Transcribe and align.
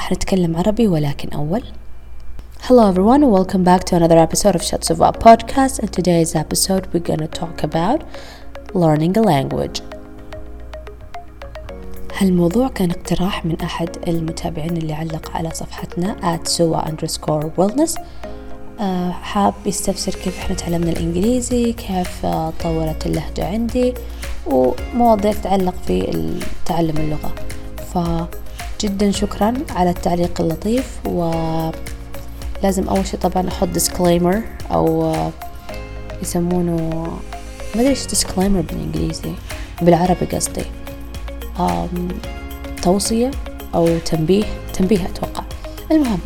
راح 0.00 0.12
نتكلم 0.12 0.56
عربي 0.56 0.88
ولكن 0.88 1.28
أول. 1.28 1.62
Hello 2.68 2.92
everyone 2.92 3.22
and 3.22 3.30
welcome 3.38 3.64
back 3.64 3.84
to 3.84 3.96
another 3.96 4.18
episode 4.26 4.54
of 4.54 4.62
Shots 4.62 4.88
of 4.90 5.02
Our 5.02 5.12
podcast. 5.12 5.74
And 5.80 5.92
today's 5.92 6.34
episode 6.44 6.82
we're 6.92 7.06
going 7.10 7.24
to 7.28 7.32
talk 7.40 7.62
about 7.62 8.00
learning 8.74 9.16
a 9.16 9.22
language. 9.22 9.82
هالموضوع 12.18 12.68
كان 12.68 12.90
اقتراح 12.90 13.44
من 13.46 13.60
أحد 13.60 14.08
المتابعين 14.08 14.76
اللي 14.76 14.92
علق 14.92 15.30
على 15.36 15.50
صفحتنا 15.50 16.38
at 16.38 16.48
سوا 16.48 16.80
underscore 16.80 17.44
wellness. 17.58 18.00
آه، 18.80 19.10
حاب 19.10 19.54
يستفسر 19.66 20.12
كيف 20.12 20.38
إحنا 20.38 20.56
تعلمنا 20.56 20.90
الإنجليزي 20.90 21.72
كيف 21.72 22.26
آه، 22.26 22.52
طورت 22.62 23.06
اللهجة 23.06 23.46
عندي 23.46 23.94
ومواضيع 24.46 25.32
تتعلق 25.32 25.74
في 25.86 26.24
تعلم 26.66 26.96
اللغة. 26.96 27.34
فجدا 28.80 29.10
شكرا 29.10 29.54
على 29.70 29.90
التعليق 29.90 30.40
اللطيف 30.40 30.98
ولازم 31.06 32.88
أول 32.88 33.06
شي 33.06 33.16
طبعا 33.16 33.48
أحط 33.48 33.68
disclaimer 33.68 34.36
أو 34.72 35.04
آه، 35.04 35.30
يسمونه 36.22 36.76
ما 37.74 37.80
أدري 37.80 37.88
إيش 37.88 38.04
disclaimer 38.04 38.38
بالإنجليزي 38.38 39.32
بالعربي 39.82 40.26
قصدي 40.26 40.64
توصية 42.82 43.30
أو 43.74 43.98
تنبيه 43.98 44.44
تنبيه 44.74 45.06
أتوقع. 45.06 45.42
المهم 45.90 46.20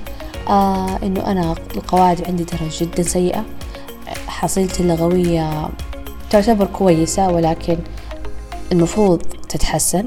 آه 0.49 0.99
إنه 1.03 1.27
أنا 1.27 1.55
القواعد 1.77 2.25
عندي 2.27 2.45
ترى 2.45 2.69
جدا 2.69 3.03
سيئة 3.03 3.45
حصيلتي 4.27 4.83
اللغوية 4.83 5.69
تعتبر 6.31 6.67
كويسة 6.67 7.29
ولكن 7.29 7.79
المفروض 8.73 9.23
تتحسن. 9.49 10.07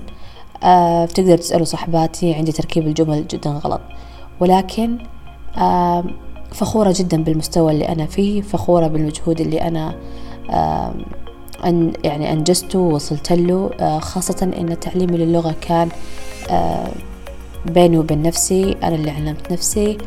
آه 0.64 1.06
بتقدر 1.06 1.38
تسألوا 1.38 1.66
صحباتي 1.66 2.34
عندي 2.34 2.52
تركيب 2.52 2.88
الجمل 2.88 3.28
جدا 3.28 3.50
غلط. 3.50 3.82
ولكن 4.40 4.98
فخورة 6.52 6.94
جدا 6.98 7.24
بالمستوى 7.24 7.72
اللي 7.72 7.88
أنا 7.90 8.06
فيه 8.06 8.42
فخورة 8.42 8.88
بالمجهود 8.88 9.42
اللي 9.42 9.62
أنا 9.62 9.96
أن 11.66 11.94
يعني 12.04 12.32
أنجزته 12.34 12.80
ووصلت 12.80 13.32
له. 13.32 13.70
آه 13.80 14.00
خاصة 14.00 14.52
إن 14.58 14.80
تعليمي 14.80 15.18
للغة 15.18 15.56
كان 15.62 15.90
آه 16.50 16.92
بيني 17.66 17.98
وبين 17.98 18.22
نفسي 18.22 18.76
أنا 18.84 18.96
اللي 18.96 19.12
علمت 19.12 19.52
نفسي. 19.52 19.98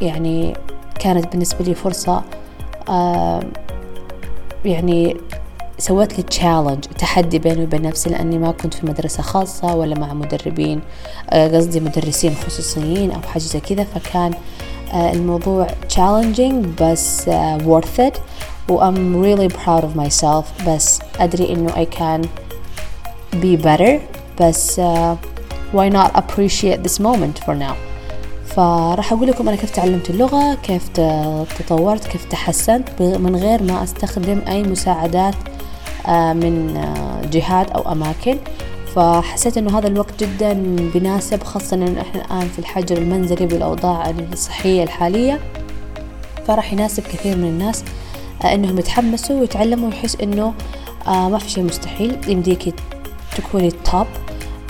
يعني 0.00 0.54
كانت 1.00 1.32
بالنسبة 1.32 1.64
لي 1.64 1.74
فرصة 1.74 2.22
يعني 4.64 5.16
سويت 5.78 6.16
لي 6.16 6.22
تشالنج 6.22 6.84
تحدي 6.84 7.38
بيني 7.38 7.62
وبين 7.62 7.82
نفسي 7.82 8.10
لأني 8.10 8.38
ما 8.38 8.52
كنت 8.52 8.74
في 8.74 8.86
مدرسة 8.86 9.22
خاصة 9.22 9.74
ولا 9.74 9.98
مع 9.98 10.14
مدربين 10.14 10.80
آه 11.30 11.56
قصدي 11.56 11.80
مدرسين 11.80 12.34
خصوصيين 12.34 13.10
أو 13.10 13.20
حاجة 13.20 13.42
زي 13.42 13.60
كذا 13.60 13.84
فكان 13.84 14.32
آه 14.92 15.12
الموضوع 15.12 15.66
challenging 15.96 16.82
بس 16.82 17.30
uh, 17.30 17.62
worth 17.62 18.00
it. 18.08 18.18
و 18.70 18.80
I'm 18.80 19.22
really 19.24 19.48
proud 19.54 19.82
of 19.84 19.96
myself 20.00 20.68
بس 20.68 21.00
أدري 21.20 21.52
إنه 21.52 21.72
I 21.72 21.86
can 21.98 22.26
be 23.42 23.64
better 23.64 24.00
بس 24.42 24.80
why 25.72 25.88
not 25.88 26.10
appreciate 26.16 26.82
this 26.82 27.00
moment 27.00 27.44
for 27.46 27.54
now 27.54 27.74
فراح 28.46 29.12
أقول 29.12 29.28
لكم 29.28 29.48
أنا 29.48 29.56
كيف 29.56 29.70
تعلمت 29.70 30.10
اللغة 30.10 30.54
كيف 30.54 30.88
تطورت 31.58 32.06
كيف 32.06 32.24
تحسنت 32.24 32.88
من 33.00 33.36
غير 33.36 33.62
ما 33.62 33.82
أستخدم 33.82 34.40
أي 34.48 34.62
مساعدات 34.62 35.34
من 36.10 36.84
جهات 37.32 37.70
أو 37.70 37.92
أماكن. 37.92 38.38
فحسيت 38.96 39.56
إنه 39.56 39.78
هذا 39.78 39.86
الوقت 39.86 40.24
جدا 40.24 40.52
بناسب 40.94 41.42
خاصة 41.42 41.76
انه 41.76 42.00
إحنا 42.00 42.24
الآن 42.24 42.48
في 42.48 42.58
الحجر 42.58 42.98
المنزلي 42.98 43.46
بالاوضاع 43.46 44.10
الصحية 44.10 44.82
الحالية. 44.82 45.40
فراح 46.46 46.72
يناسب 46.72 47.02
كثير 47.02 47.36
من 47.36 47.44
الناس 47.44 47.84
إنهم 48.44 48.78
يتحمسوا 48.78 49.40
ويتعلموا 49.40 49.88
ويحس 49.88 50.16
إنه 50.22 50.54
ما 51.06 51.38
في 51.38 51.50
شيء 51.50 51.64
مستحيل. 51.64 52.18
يمديك 52.28 52.74
تكوني 53.36 53.70
توب 53.70 54.06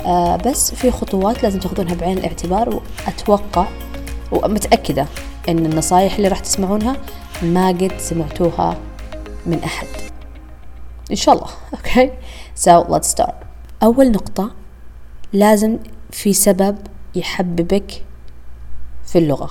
آه 0.07 0.37
بس 0.37 0.75
في 0.75 0.91
خطوات 0.91 1.43
لازم 1.43 1.59
تاخذونها 1.59 1.95
بعين 1.95 2.19
الاعتبار. 2.19 2.81
وأتوقع 3.07 3.67
ومتأكدة 4.33 5.07
إن 5.49 5.67
النصايح 5.67 6.17
اللي 6.17 6.29
راح 6.29 6.39
تسمعونها 6.39 6.97
ما 7.43 7.69
قد 7.69 7.93
سمعتوها 7.99 8.77
من 9.47 9.61
أحد. 9.65 9.87
إن 11.11 11.17
شاء 11.17 11.35
الله. 11.35 11.47
أوكي؟ 11.75 12.11
So 12.57 12.89
let's 12.89 13.09
start. 13.17 13.35
أول 13.83 14.11
نقطة 14.11 14.51
لازم 15.33 15.79
في 16.11 16.33
سبب 16.33 16.77
يحببك 17.15 18.05
في 19.07 19.19
اللغة. 19.19 19.51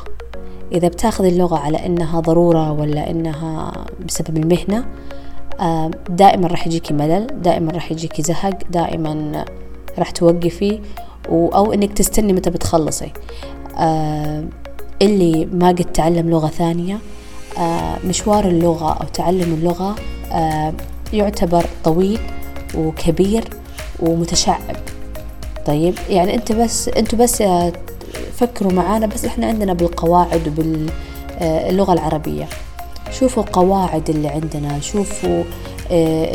إذا 0.71 0.87
بتاخذ 0.87 1.25
اللغة 1.25 1.57
على 1.57 1.85
إنها 1.85 2.19
ضرورة 2.19 2.71
ولا 2.71 3.09
إنها 3.09 3.71
بسبب 4.05 4.37
المهنة 4.37 4.85
دائما 6.09 6.47
راح 6.47 6.67
يجيكي 6.67 6.93
ملل 6.93 7.41
دائما 7.41 7.71
راح 7.71 7.91
يجيكي 7.91 8.21
زهق 8.21 8.59
دائما 8.69 9.45
راح 9.99 10.11
توقفي 10.11 10.81
أو 11.29 11.73
إنك 11.73 11.93
تستني 11.93 12.33
متى 12.33 12.49
بتخلصي. 12.49 13.11
اللي 15.01 15.45
ما 15.45 15.67
قد 15.67 15.91
تعلم 15.93 16.29
لغة 16.29 16.47
ثانية 16.47 16.97
مشوار 18.05 18.47
اللغة 18.47 18.93
أو 18.93 19.05
تعلم 19.13 19.53
اللغة 19.53 19.95
يعتبر 21.13 21.65
طويل 21.83 22.19
وكبير 22.75 23.43
ومتشعب. 23.99 24.75
طيب 25.65 25.95
يعني 26.09 26.35
أنت 26.35 26.51
بس 26.51 26.89
أنتوا 26.89 27.19
بس 27.19 27.43
فكروا 28.37 28.71
معانا 28.71 29.05
بس 29.05 29.25
إحنا 29.25 29.47
عندنا 29.47 29.73
بالقواعد 29.73 30.47
وباللغة 30.47 31.93
العربية. 31.93 32.47
شوفوا 33.11 33.43
القواعد 33.43 34.09
اللي 34.09 34.27
عندنا 34.27 34.79
شوفوا 34.79 35.43
آه، 35.91 36.29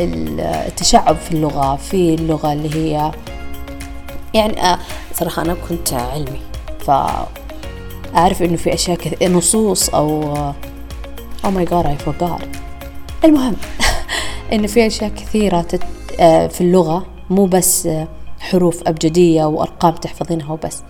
التشعب 0.67 1.15
في 1.15 1.31
اللغة 1.31 1.75
في 1.75 2.13
اللغة 2.15 2.53
اللي 2.53 2.75
هي 2.75 3.11
يعني 4.33 4.61
آه 4.65 4.79
صراحة 5.13 5.41
أنا 5.41 5.55
كنت 5.69 5.93
علمي 5.93 6.39
فأعرف 6.79 8.41
إنه 8.43 8.57
في 8.57 8.73
أشياء 8.73 8.97
كثير 8.97 9.31
نصوص 9.31 9.89
أو 9.89 10.33
أو 11.45 11.51
ماي 11.51 11.65
جاد 11.65 11.85
أي 11.85 11.97
فورغات 11.97 12.41
المهم. 13.25 13.55
إنه 14.53 14.67
في 14.67 14.87
أشياء 14.87 15.09
كثيرة 15.09 15.61
تت... 15.61 15.83
آه 16.19 16.47
في 16.47 16.61
اللغة 16.61 17.05
مو 17.29 17.45
بس 17.45 17.89
حروف 18.39 18.87
أبجدية 18.87 19.45
وأرقام 19.45 19.93
تحفظينها 19.95 20.53
وبس. 20.53 20.83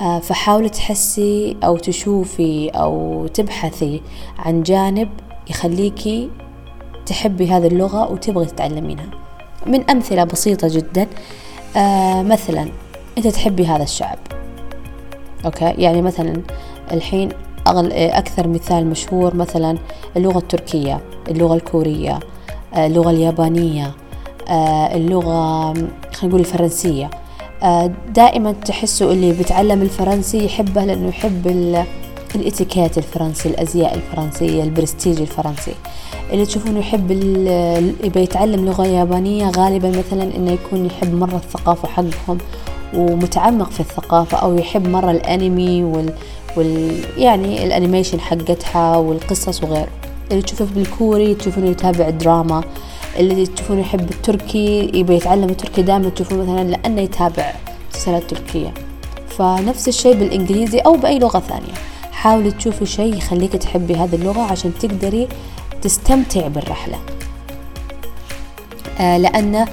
آه 0.00 0.18
فحاولي 0.18 0.68
تحسي 0.68 1.56
أو 1.64 1.76
تشوفي 1.76 2.68
أو 2.68 3.26
تبحثي 3.26 4.02
عن 4.38 4.62
جانب 4.62 5.08
يخليكي 5.50 6.30
تحبي 7.06 7.50
هذه 7.50 7.66
اللغة 7.66 8.12
وتبغي 8.12 8.46
تتعلمينها. 8.46 9.10
من 9.66 9.90
أمثلة 9.90 10.24
بسيطة 10.24 10.68
جدا 10.68 11.06
آه 11.76 12.22
مثلا 12.22 12.68
أنت 13.18 13.26
تحبي 13.26 13.66
هذا 13.66 13.82
الشعب. 13.82 14.18
أوكي؟ 15.44 15.74
يعني 15.78 16.02
مثلا 16.02 16.42
الحين 16.92 17.28
أغل 17.66 17.92
أكثر 17.92 18.48
مثال 18.48 18.86
مشهور 18.86 19.36
مثلا 19.36 19.78
اللغة 20.16 20.38
التركية 20.38 21.00
اللغة 21.28 21.54
الكورية 21.54 22.12
آه، 22.12 22.20
اللغة 22.76 23.10
اليابانية 23.10 23.90
آه، 24.48 24.96
اللغة 24.96 25.72
خلينا 25.72 25.88
نقول 26.24 26.40
الفرنسية. 26.40 27.10
آه، 27.62 27.90
دائما 28.14 28.52
تحسوا 28.52 29.12
اللي 29.12 29.32
بيتعلم 29.32 29.82
الفرنسي 29.82 30.44
يحبه 30.44 30.84
لأنه 30.84 31.08
يحب 31.08 31.46
الإتيكيت 32.34 32.98
الفرنسي 32.98 33.48
الأزياء 33.48 33.94
الفرنسية 33.94 34.62
البرستيج 34.62 35.20
الفرنسي. 35.20 35.74
اللي 36.32 36.46
تشوفونه 36.46 36.78
يحب 36.78 37.10
يبي 38.04 38.20
يتعلم 38.20 38.66
لغة 38.66 38.86
يابانية 38.86 39.50
غالبا 39.50 39.88
مثلا 39.88 40.36
إنه 40.36 40.52
يكون 40.52 40.86
يحب 40.86 41.14
مرة 41.14 41.36
الثقافة 41.36 41.88
حقهم 41.88 42.38
ومتعمق 42.94 43.70
في 43.70 43.80
الثقافة 43.80 44.38
أو 44.38 44.58
يحب 44.58 44.88
مرة 44.88 45.10
الأنمي 45.10 45.84
وال, 45.84 46.12
وال 46.56 47.00
يعني 47.18 47.64
ال 47.64 47.70
animation 47.70 48.20
حقتها 48.20 48.96
والقصص 48.96 49.62
وغيره. 49.64 49.88
اللي 50.30 50.42
تشوفه 50.42 50.64
بالكوري 50.64 51.34
تشوفونه 51.34 51.68
يتابع 51.68 52.10
دراما 52.10 52.64
اللي 53.16 53.46
تشوفونه 53.46 53.80
يحب 53.80 54.10
التركي 54.10 54.90
يبي 54.94 55.14
يتعلم 55.14 55.48
التركي 55.48 55.82
دائما 55.82 56.08
تشوفونه 56.08 56.42
مثلا 56.42 56.68
لأنه 56.68 57.00
يتابع 57.00 57.52
مسلسلات 57.90 58.30
تركية. 58.30 58.74
فنفس 59.38 59.88
الشيء 59.88 60.14
بالإنجليزي 60.14 60.78
أو 60.78 60.96
بأي 60.96 61.18
لغة 61.18 61.38
ثانية. 61.38 61.74
حاولي 62.12 62.50
تشوفي 62.50 62.86
شيء 62.86 63.16
يخليك 63.16 63.52
تحبي 63.52 63.94
هذه 63.94 64.14
اللغة 64.14 64.40
عشان 64.40 64.72
تقدري 64.80 65.28
تستمتع 65.82 66.46
بالرحلة. 66.46 66.98
آه 69.00 69.18
لأن 69.18 69.66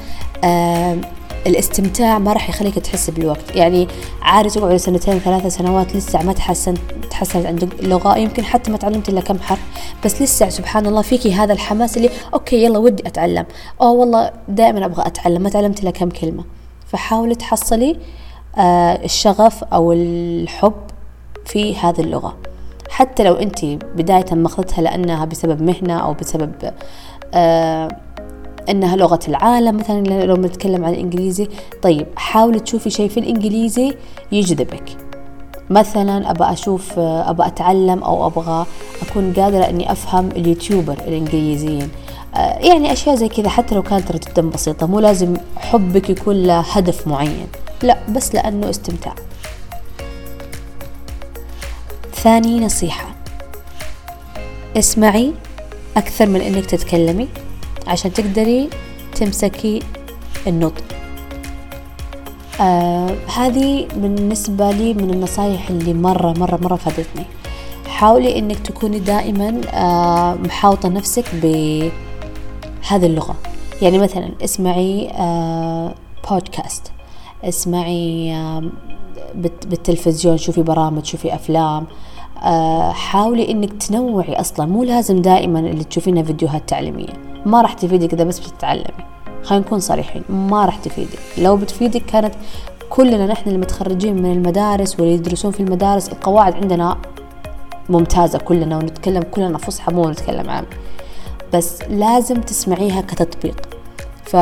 آه 0.43 0.97
الاستمتاع 1.47 2.19
ما 2.19 2.33
راح 2.33 2.49
يخليك 2.49 2.79
تحس 2.79 3.09
بالوقت. 3.09 3.55
يعني 3.55 3.87
عادي 4.21 4.49
تقعد 4.49 4.77
سنتين 4.77 5.19
ثلاثة 5.19 5.49
سنوات 5.49 5.95
لسه 5.95 6.23
ما 6.23 6.33
تحسنت 6.33 6.77
تحسنت 7.11 7.45
عندك 7.45 7.79
اللغة 7.79 8.17
يمكن 8.17 8.43
حتى 8.43 8.71
ما 8.71 8.77
تعلمت 8.77 9.09
إلا 9.09 9.21
كم 9.21 9.39
حرف. 9.39 9.59
بس 10.05 10.21
لسه 10.21 10.49
سبحان 10.49 10.85
الله 10.85 11.01
فيكي 11.01 11.33
هذا 11.33 11.53
الحماس 11.53 11.97
اللي 11.97 12.09
أوكي 12.33 12.63
يلا 12.63 12.79
ودي 12.79 13.07
أتعلم. 13.07 13.45
أو 13.81 13.95
والله 13.95 14.31
دائما 14.47 14.85
أبغى 14.85 15.07
أتعلم 15.07 15.41
ما 15.41 15.49
تعلمت 15.49 15.81
إلا 15.81 15.91
كم 15.91 16.09
كلمة. 16.09 16.43
فحاولي 16.87 17.35
تحصلي 17.35 17.97
آه، 18.57 19.05
الشغف 19.05 19.63
أو 19.63 19.91
الحب 19.91 20.73
في 21.45 21.75
هذه 21.75 22.01
اللغة. 22.01 22.37
حتى 22.89 23.23
لو 23.23 23.33
أنت 23.33 23.65
بداية 23.65 24.25
ماخذتها 24.31 24.81
لأنها 24.81 25.25
بسبب 25.25 25.61
مهنة 25.61 25.97
أو 25.97 26.13
بسبب 26.13 26.51
آه 27.33 27.87
إنها 28.69 28.95
لغة 28.95 29.19
العالم 29.27 29.77
مثلا 29.77 30.25
لو 30.25 30.35
بنتكلم 30.35 30.85
عن 30.85 30.93
الانجليزي 30.93 31.47
طيب 31.81 32.07
حاولي 32.15 32.59
تشوفي 32.59 32.89
شيء 32.89 33.09
في 33.09 33.19
الإنجليزي 33.19 33.93
يجذبك. 34.31 34.97
مثلا 35.69 36.31
ابى 36.31 36.43
أشوف 36.43 36.99
ابى 36.99 37.45
أتعلم 37.45 38.03
أو 38.03 38.27
أبغى 38.27 38.65
أكون 39.01 39.33
قادرة 39.33 39.63
إني 39.63 39.91
أفهم 39.91 40.29
اليوتيوبر 40.31 40.93
الإنجليزيين. 40.93 41.89
آه، 42.35 42.59
يعني 42.59 42.91
أشياء 42.91 43.15
زي 43.15 43.27
كذا 43.27 43.49
حتى 43.49 43.75
لو 43.75 43.81
كانت 43.81 44.11
جدا 44.11 44.49
بسيطة. 44.49 44.87
مو 44.87 44.99
لازم 44.99 45.33
حبك 45.57 46.09
يكون 46.09 46.43
له 46.43 46.59
هدف 46.59 47.07
معين. 47.07 47.47
لا 47.83 47.97
بس 48.09 48.35
لأنه 48.35 48.69
استمتاع. 48.69 49.15
ثاني 52.13 52.59
نصيحة. 52.59 53.15
اسمعي 54.77 55.33
أكثر 55.97 56.25
من 56.25 56.41
إنك 56.41 56.65
تتكلمي. 56.65 57.27
عشان 57.87 58.13
تقدري 58.13 58.69
تمسكي 59.15 59.79
النطق 60.47 60.83
آه 62.61 63.15
هذه 63.37 63.87
بالنسبة 63.95 64.71
لي 64.71 64.93
من 64.93 65.09
النصايح 65.09 65.69
اللي 65.69 65.93
مرة 65.93 66.33
مرة 66.37 66.59
مرة 66.63 66.75
فادتني. 66.75 67.25
حاولي 67.87 68.39
إنك 68.39 68.59
تكوني 68.59 68.99
دائما 68.99 69.61
آه 69.73 70.33
محاوطة 70.33 70.89
نفسك 70.89 71.25
بهذه 71.35 71.91
اللغة. 73.05 73.35
يعني 73.81 73.97
مثلا 73.97 74.31
اسمعي 74.43 75.09
آه 75.09 75.93
بودكاست 76.29 76.91
اسمعي 77.43 78.35
آه 78.35 78.63
بالتلفزيون 79.65 80.37
شوفي 80.37 80.61
برامج 80.61 81.05
شوفي 81.05 81.35
أفلام. 81.35 81.85
آه 82.43 82.91
حاولي 82.91 83.51
إنك 83.51 83.73
تنوعي 83.73 84.39
أصلا. 84.39 84.65
مو 84.65 84.83
لازم 84.83 85.21
دائما 85.21 85.59
اللي 85.59 85.83
تشوفينها 85.83 86.23
فيديوهات 86.23 86.69
تعليمية. 86.69 87.30
ما 87.45 87.61
راح 87.61 87.73
تفيدك 87.73 88.13
إذا 88.13 88.23
بس 88.23 88.39
بتتعلمي. 88.39 89.05
خلينا 89.43 89.65
نكون 89.65 89.79
صريحين 89.79 90.23
ما 90.29 90.65
راح 90.65 90.77
تفيدك. 90.77 91.19
لو 91.37 91.57
بتفيدك 91.57 92.01
كانت 92.05 92.33
كلنا 92.89 93.27
نحن 93.27 93.49
المتخرجين 93.49 94.15
من 94.15 94.31
المدارس 94.31 94.99
واللي 94.99 95.13
يدرسون 95.13 95.51
في 95.51 95.59
المدارس 95.59 96.09
القواعد 96.09 96.55
عندنا 96.55 96.97
ممتازة 97.89 98.39
كلنا 98.39 98.77
ونتكلم 98.77 99.23
كلنا 99.23 99.57
فصحى 99.57 99.93
مو 99.93 100.09
نتكلم 100.09 100.49
عام. 100.49 100.65
بس 101.53 101.81
لازم 101.89 102.41
تسمعيها 102.41 103.01
كتطبيق. 103.01 103.69
ف 104.25 104.35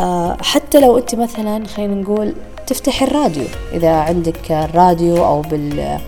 آه، 0.00 0.36
حتى 0.42 0.80
لو 0.80 0.98
أنت 0.98 1.14
مثلا 1.14 1.66
خلينا 1.66 1.94
نقول 1.94 2.34
تفتحي 2.66 3.04
الراديو 3.04 3.44
إذا 3.72 3.92
عندك 3.92 4.68
راديو 4.74 5.24
أو 5.24 5.40
بال 5.40 5.98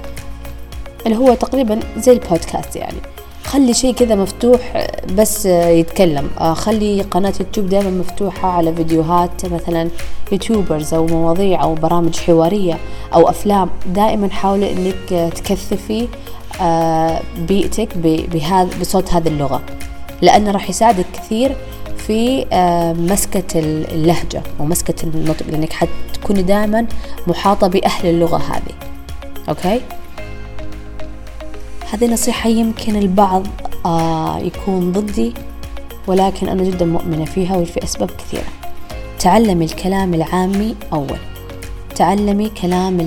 اللي 1.06 1.16
هو 1.16 1.34
تقريبا 1.34 1.81
زي 1.96 2.12
البودكاست 2.12 2.76
يعني. 2.76 2.99
خلي 3.46 3.75
شيء 3.75 3.94
كذا 3.94 4.14
مفتوح 4.14 4.88
بس 5.19 5.46
يتكلم. 5.46 6.31
آه، 6.40 6.54
خلي 6.54 7.02
قناة 7.02 7.32
يوتيوب 7.40 7.69
دائما 7.69 7.90
مفتوحة 7.90 8.48
على 8.48 8.75
فيديوهات 8.75 9.46
مثلا 9.46 9.88
YouTubers 10.32 10.94
أو 10.94 11.06
مواضيع 11.06 11.62
أو 11.62 11.75
برامج 11.75 12.16
حوارية 12.16 12.78
أو 13.14 13.28
أفلام. 13.28 13.70
دائما 13.87 14.31
حاولي 14.31 14.72
أنك 14.72 15.32
تكثفي 15.34 16.08
آه، 16.60 17.20
بيئتك 17.48 17.88
بهذا 18.32 18.70
بصوت 18.81 19.12
هذه 19.12 19.28
اللغة 19.28 19.62
لأنه 20.22 20.50
راح 20.50 20.70
يساعدك 20.70 21.06
كثير 21.12 21.56
في 21.96 22.46
آه، 22.52 22.92
مسكة 22.92 23.58
اللهجة 23.58 24.42
ومسكة 24.60 25.04
النطق 25.04 25.46
لأنك 25.50 25.72
حتكوني 25.72 26.42
دائما 26.42 26.87
محاطة 27.26 27.66
بأهل 27.66 28.08
اللغة 28.08 28.37
هذه. 28.37 28.75
okay؟ 29.49 29.81
هذه 31.91 32.12
نصيحة 32.12 32.50
يمكن 32.50 32.97
البعض 32.97 33.47
آه 33.87 34.38
يكون 34.38 34.93
ضدي 34.93 35.35
ولكن 36.06 36.49
أنا 36.49 36.62
جدا 36.62 36.85
مؤمنة 36.85 37.25
فيها 37.25 37.56
وفي 37.56 37.85
أسباب 37.85 38.11
كثيرة. 38.11 38.49
تعلمي 39.19 39.65
الكلام 39.65 40.15
العامي 40.15 40.77
أول. 40.93 41.19
تعلمي 41.94 42.49
كلام 42.49 43.00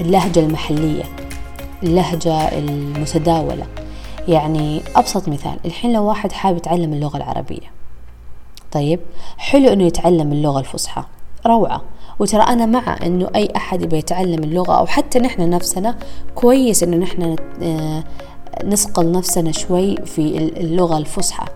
اللهجة 0.00 0.40
المحلية 0.40 1.04
اللهجة 1.82 2.58
المتداولة. 2.58 3.66
يعني 4.28 4.82
أبسط 4.96 5.28
مثال 5.28 5.56
الحين 5.64 5.92
لو 5.92 6.04
واحد 6.04 6.32
حابب 6.32 6.56
يتعلم 6.56 6.92
اللغة 6.92 7.16
العربية 7.16 7.72
طيب 8.72 9.00
حلو 9.38 9.72
إنه 9.72 9.84
يتعلم 9.84 10.32
اللغة 10.32 10.60
الفصحى. 10.60 11.04
روعة. 11.46 11.82
وترى 12.18 12.42
أنا 12.42 12.66
مع 12.66 12.96
إنه 13.02 13.28
أي 13.34 13.48
أحد 13.56 13.82
يبي 13.82 13.98
يتعلم 13.98 14.44
اللغة 14.44 14.78
أو 14.78 14.86
حتى 14.86 15.18
نحن 15.18 15.50
نفسنا 15.50 15.98
كويس 16.34 16.82
إنه 16.82 16.96
نحن 16.96 17.36
آه، 17.62 18.04
نصقل 18.64 19.12
نفسنا 19.12 19.52
شوي 19.52 19.96
في 19.96 20.38
اللغة 20.38 20.98
الفصحى. 20.98 21.46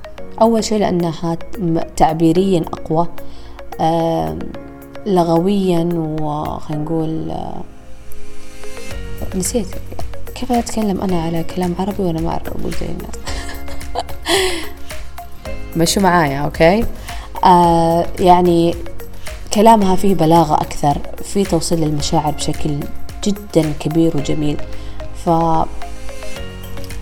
أول 0.41 0.65
شيء 0.65 0.79
لأنها 0.79 1.39
تعبيريا 1.97 2.65
أقوى 2.73 3.09
لغويا 5.07 5.89
وخلينا 6.21 6.85
نقول 6.85 7.31
آه، 7.31 7.63
نسيت 9.35 9.67
كيف 10.35 10.53
أتكلم 10.53 11.01
أنا 11.01 11.23
على 11.23 11.45
كلام 11.45 11.75
عربي 11.79 12.03
وأنا 12.03 12.21
ما 12.21 12.29
أعرف 12.31 12.49
أقول 12.49 12.73
زي 12.73 12.87
الناس؟ 12.87 13.17
مشوا 15.77 16.03
معايا 16.03 16.39
أوكي؟ 16.39 16.85
آه 17.45 18.07
يعني 18.21 18.75
كلامها 19.55 19.97
فيه 19.97 20.15
بلاغة 20.15 20.55
أكثر 20.55 20.99
في 21.25 21.45
توصيل 21.45 21.81
للمشاعر 21.81 22.33
بشكل 22.33 22.71
جدا 23.25 23.73
كبير 23.81 24.17
وجميل. 24.17 24.57
ف 25.25 25.29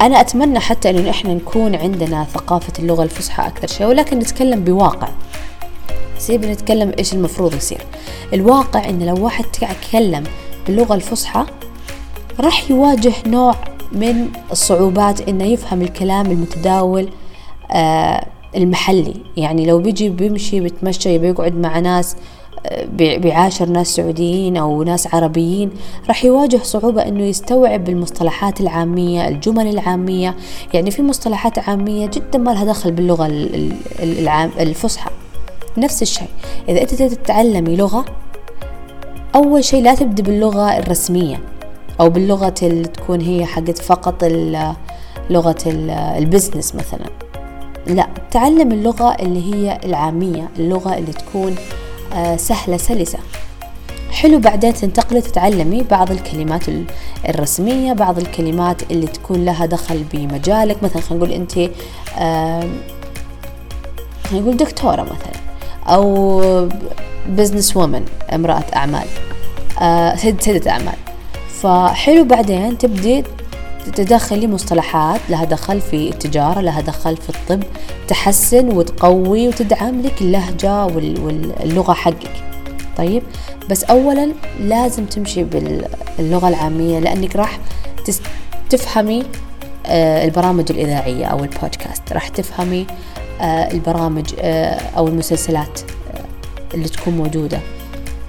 أنا 0.00 0.20
أتمنى 0.20 0.60
حتى 0.60 0.90
أنه 0.90 1.10
إحنا 1.10 1.34
نكون 1.34 1.74
عندنا 1.74 2.24
ثقافة 2.24 2.72
اللغة 2.78 3.02
الفصحى 3.02 3.46
أكثر 3.46 3.66
شيء 3.66 3.86
ولكن 3.86 4.18
نتكلم 4.18 4.64
بواقع. 4.64 5.08
سيب 6.18 6.44
نتكلم 6.44 6.92
إيش 6.98 7.12
المفروض 7.12 7.54
يصير. 7.54 7.80
الواقع 8.32 8.88
إن 8.88 9.06
لو 9.06 9.24
واحد 9.24 9.44
يتكلم 9.62 10.24
باللغة 10.66 10.94
الفصحى 10.94 11.46
راح 12.40 12.70
يواجه 12.70 13.12
نوع 13.26 13.54
من 13.92 14.28
الصعوبات 14.52 15.28
إنه 15.28 15.44
يفهم 15.44 15.82
الكلام 15.82 16.26
المتداول 16.26 17.08
آه 17.70 18.26
المحلي. 18.56 19.14
يعني 19.36 19.66
لو 19.66 19.78
بيجي 19.78 20.08
بيمشي 20.08 20.60
بيتمشى 20.60 21.14
يبي 21.14 21.28
يقعد 21.28 21.56
مع 21.56 21.78
ناس 21.78 22.16
بيعاشر 22.92 23.68
ناس 23.68 23.94
سعوديين 23.96 24.56
أو 24.56 24.82
ناس 24.82 25.14
عربيين 25.14 25.70
راح 26.08 26.24
يواجه 26.24 26.60
صعوبة 26.62 27.08
أنه 27.08 27.22
يستوعب 27.22 27.88
المصطلحات 27.88 28.60
العامية 28.60 29.28
الجمل 29.28 29.66
العامية. 29.66 30.36
يعني 30.74 30.90
في 30.90 31.02
مصطلحات 31.02 31.58
عامية 31.58 32.06
جدا 32.06 32.38
ما 32.38 32.50
لها 32.50 32.64
دخل 32.64 32.92
باللغة 32.92 33.26
الفصحى. 34.60 35.10
نفس 35.78 36.02
الشيء 36.02 36.28
إذا 36.68 36.82
أنت 36.82 36.94
تتعلمي 36.94 37.76
لغة 37.76 38.04
أول 39.34 39.64
شيء 39.64 39.82
لا 39.82 39.94
تبدأ 39.94 40.22
باللغة 40.22 40.78
الرسمية 40.78 41.40
أو 42.00 42.10
باللغة 42.10 42.54
اللي 42.62 42.88
تكون 42.88 43.20
هي 43.20 43.46
حقت 43.46 43.78
فقط 43.78 44.24
لغة 45.30 45.58
البزنس 46.18 46.74
مثلا. 46.74 47.06
لا 47.86 48.06
تعلم 48.30 48.72
اللغة 48.72 49.16
اللي 49.20 49.54
هي 49.54 49.80
العامية 49.84 50.48
اللغة 50.58 50.98
اللي 50.98 51.12
تكون 51.12 51.54
سهلة 52.36 52.76
سلسة. 52.76 53.18
حلو 54.10 54.38
بعدين 54.38 54.74
تنتقلي 54.74 55.20
تتعلمي 55.20 55.82
بعض 55.82 56.10
الكلمات 56.10 56.64
الرسمية 57.28 57.92
بعض 57.92 58.18
الكلمات 58.18 58.82
اللي 58.90 59.06
تكون 59.06 59.44
لها 59.44 59.66
دخل 59.66 60.04
بمجالك. 60.12 60.82
مثلا 60.82 61.02
خلينا 61.02 61.24
نقول 61.24 61.32
أنت 61.32 61.52
خلينا 64.24 64.44
نقول 64.44 64.56
دكتورة 64.56 65.02
مثلا 65.02 65.40
أو 65.86 66.40
بزنس 67.28 67.76
وومن 67.76 68.04
امرأة 68.34 68.64
أعمال 68.76 69.06
آه، 69.80 70.16
سيدة 70.16 70.70
أعمال. 70.70 70.96
فحلو 71.62 72.24
بعدين 72.24 72.78
تبدي 72.78 73.24
تدخلي 73.90 74.46
مصطلحات 74.46 75.20
لها 75.28 75.44
دخل 75.44 75.80
في 75.80 76.08
التجارة 76.08 76.60
لها 76.60 76.80
دخل 76.80 77.16
في 77.16 77.30
الطب 77.30 77.62
تحسن 78.08 78.68
وتقوي 78.68 79.48
وتدعم 79.48 80.02
لك 80.02 80.22
اللهجة 80.22 80.86
واللغة 80.86 81.92
حقك. 81.92 82.44
طيب؟ 82.96 83.22
بس 83.70 83.84
أولا 83.84 84.32
لازم 84.60 85.04
تمشي 85.04 85.44
باللغة 85.44 86.48
العامية 86.48 86.98
لأنك 86.98 87.36
راح 87.36 87.58
تفهمي 88.70 89.22
آه، 89.86 90.24
البرامج 90.24 90.72
الإذاعية 90.72 91.24
أو 91.24 91.38
البودكاست. 91.38 92.12
راح 92.12 92.28
تفهمي 92.28 92.86
آه، 93.40 93.70
البرامج 93.70 94.34
آه، 94.38 94.80
أو 94.96 95.08
المسلسلات 95.08 95.80
اللي 96.74 96.88
تكون 96.88 97.16
موجودة. 97.16 97.60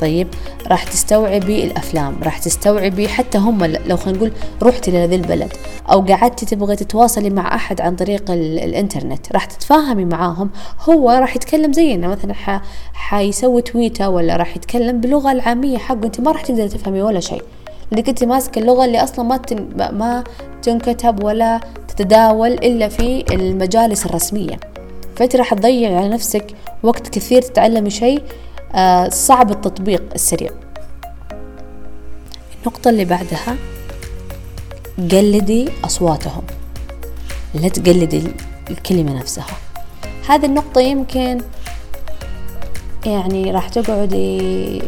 طيب 0.01 0.27
راح 0.67 0.83
تستوعبي 0.83 1.63
الأفلام 1.63 2.15
راح 2.23 2.37
تستوعبي 2.37 3.07
حتى 3.07 3.37
هم 3.37 3.65
لو 3.65 3.97
خلينا 3.97 4.17
نقول 4.17 4.31
رحتي 4.63 4.91
لهذا 4.91 5.15
البلد 5.15 5.53
أو 5.91 6.01
قعدتي 6.01 6.45
تبغي 6.45 6.75
تتواصلي 6.75 7.29
مع 7.29 7.55
أحد 7.55 7.81
عن 7.81 7.95
طريق 7.95 8.31
الإنترنت 8.31 9.31
راح 9.31 9.45
تتفاهمي 9.45 10.05
معاهم. 10.05 10.49
هو 10.89 11.09
راح 11.09 11.35
يتكلم 11.35 11.73
زينا 11.73 12.07
مثلا 12.07 12.33
ح... 12.33 12.61
حيسوي 12.93 13.61
تويتة 13.61 14.09
ولا 14.09 14.35
راح 14.35 14.55
يتكلم 14.55 15.01
باللغة 15.01 15.31
العامية 15.31 15.77
حقه 15.77 16.05
أنت 16.05 16.21
ما 16.21 16.31
راح 16.31 16.41
تقدري 16.41 16.67
تفهمي 16.67 17.01
ولا 17.01 17.19
شيء. 17.19 17.41
لأنك 17.91 18.09
أنت 18.09 18.23
ماسكة 18.23 18.59
اللغة 18.59 18.85
اللي 18.85 19.03
أصلا 19.03 19.25
ما 19.25 19.37
تن... 19.37 19.69
ما 19.77 20.23
تنكتب 20.61 21.23
ولا 21.23 21.59
تتداول 21.87 22.51
إلا 22.51 22.87
في 22.87 23.25
المجالس 23.31 24.05
الرسمية. 24.05 24.59
فأنت 25.15 25.35
راح 25.35 25.53
تضيع 25.53 25.97
على 25.97 26.09
نفسك 26.09 26.45
وقت 26.83 27.09
كثير 27.09 27.41
تتعلمي 27.41 27.89
شيء 27.89 28.21
صعب 29.09 29.51
التطبيق 29.51 30.03
السريع. 30.15 30.49
النقطة 32.61 32.89
اللي 32.89 33.05
بعدها 33.05 33.55
قلدي 34.97 35.69
أصواتهم. 35.85 36.43
لا 37.53 37.67
تقلدي 37.67 38.23
الكلمة 38.69 39.13
نفسها. 39.19 39.45
هذه 40.29 40.45
النقطة 40.45 40.81
يمكن 40.81 41.41
يعني 43.05 43.51
راح 43.51 43.69
تقعدي 43.69 44.81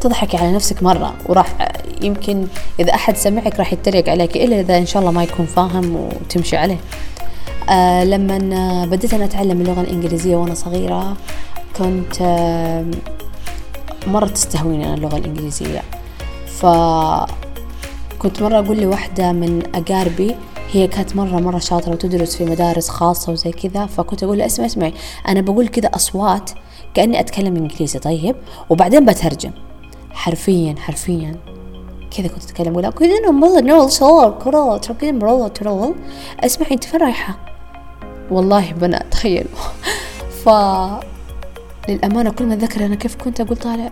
تضحكي 0.00 0.36
على 0.36 0.52
نفسك 0.52 0.82
مرة 0.82 1.14
وراح 1.26 1.72
يمكن 2.02 2.46
إذا 2.80 2.94
أحد 2.94 3.16
سمعك 3.16 3.58
راح 3.58 3.72
يتريق 3.72 4.08
عليك 4.08 4.36
إلا 4.36 4.60
إذا 4.60 4.78
إن 4.78 4.86
شاء 4.86 5.00
الله 5.00 5.12
ما 5.12 5.22
يكون 5.22 5.46
فاهم 5.46 5.96
وتمشي 5.96 6.56
عليه. 6.56 6.78
آه 7.70 8.04
لما 8.04 8.86
بديت 8.86 9.14
أنا 9.14 9.24
أتعلم 9.24 9.60
اللغة 9.60 9.80
الإنجليزية 9.80 10.36
وأنا 10.36 10.54
صغيرة 10.54 11.16
كنت 11.78 12.22
مرة 14.06 14.26
تستهويني 14.26 14.86
أنا 14.86 14.94
اللغة 14.94 15.16
الإنجليزية. 15.16 15.82
ف 16.46 16.66
كنت 18.18 18.42
مرة 18.42 18.58
أقول 18.58 18.80
لواحدة 18.80 19.32
من 19.32 19.62
أقاربي 19.74 20.36
هي 20.72 20.86
كانت 20.86 21.16
مرة 21.16 21.40
مرة 21.40 21.58
شاطرة 21.58 21.92
وتدرس 21.92 22.36
في 22.36 22.44
مدارس 22.44 22.88
خاصة 22.88 23.32
وزي 23.32 23.50
كذا 23.50 23.86
فكنت 23.86 24.22
أقول 24.22 24.38
لها 24.38 24.46
اسمعي 24.46 24.66
اسمعي 24.66 24.94
أنا 25.28 25.40
بقول 25.40 25.68
كذا 25.68 25.88
أصوات 25.88 26.50
كأني 26.94 27.20
أتكلم 27.20 27.56
إنجليزي 27.56 27.98
طيب؟ 27.98 28.36
وبعدين 28.70 29.04
بترجم. 29.04 29.50
حرفيا 30.10 30.74
حرفيا. 30.78 31.36
كذا 32.16 32.28
كنت 32.28 32.42
أتكلم 32.44 32.78
أقول 32.78 32.90
كذا 32.90 33.30
مرة 33.30 33.60
نول 33.60 33.90
صور 33.90 34.30
كرة 34.44 34.76
تركين 34.76 35.18
مرة 35.18 35.48
ترول. 35.48 35.94
اسمعي 36.40 36.70
أنت 36.72 36.84
فين 36.84 37.00
رايحة؟ 37.00 37.38
والله 38.30 38.72
بنات 38.72 39.06
تخيلوا. 39.10 39.50
ف 40.44 40.48
للأمانة 41.88 42.30
كل 42.30 42.46
ما 42.46 42.54
أتذكر 42.54 42.86
أنا 42.86 42.94
كيف 42.94 43.16
كنت 43.16 43.40
أقول 43.40 43.56
طالع 43.56 43.90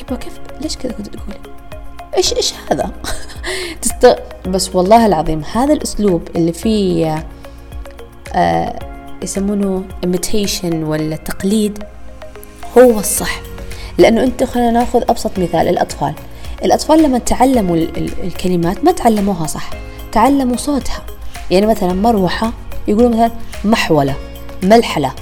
هبة 0.00 0.16
كيف 0.16 0.40
ليش 0.60 0.76
كذا 0.76 0.92
كنت 0.92 1.06
تقولي 1.06 1.38
إيش 2.16 2.32
إيش 2.32 2.54
هذا؟ 2.70 2.92
تست... 3.82 4.18
بس 4.46 4.74
والله 4.74 5.06
العظيم 5.06 5.42
هذا 5.52 5.72
الأسلوب 5.72 6.22
اللي 6.36 6.52
فيه 6.52 7.26
آه 8.34 8.78
يسمونه 9.22 9.84
imitation 10.06 10.74
ولا 10.74 11.16
تقليد 11.16 11.84
هو 12.78 12.98
الصح. 12.98 13.40
لأنه 13.98 14.24
أنت 14.24 14.44
خلينا 14.44 14.70
نأخذ 14.70 15.02
أبسط 15.08 15.38
مثال 15.38 15.68
الأطفال. 15.68 16.14
الأطفال 16.64 17.02
لما 17.02 17.18
تعلموا 17.18 17.76
الكلمات 18.24 18.84
ما 18.84 18.92
تعلموها 18.92 19.46
صح 19.46 19.70
تعلموا 20.12 20.56
صوتها. 20.56 21.06
يعني 21.50 21.66
مثلا 21.66 21.92
مروحة 21.92 22.52
يقولوا 22.88 23.10
مثلا 23.10 23.30
محولة 23.64 24.14
ملحلة 24.62 25.12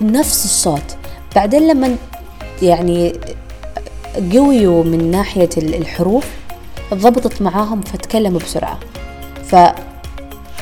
نفس 0.00 0.44
الصوت. 0.44 0.96
بعدين 1.34 1.68
لما 1.68 1.96
يعني 2.62 3.12
قويوا 4.32 4.84
من 4.84 5.10
ناحية 5.10 5.48
الحروف 5.56 6.26
ضبطت 6.94 7.42
معاهم 7.42 7.80
فتكلموا 7.80 8.40
بسرعة. 8.40 8.78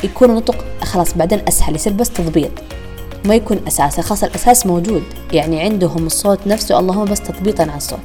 فيكون 0.01 0.29
النطق 0.29 0.65
خلاص 0.83 1.13
بعدين 1.13 1.41
أسهل 1.47 1.75
يصير 1.75 1.93
بس 1.93 2.09
تضبيط. 2.09 2.51
ما 3.25 3.35
يكون 3.35 3.59
أساس 3.67 3.99
خلاص 3.99 4.23
الأساس 4.23 4.65
موجود. 4.65 5.03
يعني 5.33 5.61
عندهم 5.61 6.05
الصوت 6.05 6.47
نفسه 6.47 6.79
اللهم 6.79 7.05
بس 7.05 7.19
تضبيطا 7.19 7.63
على 7.63 7.77
الصوت. 7.77 7.99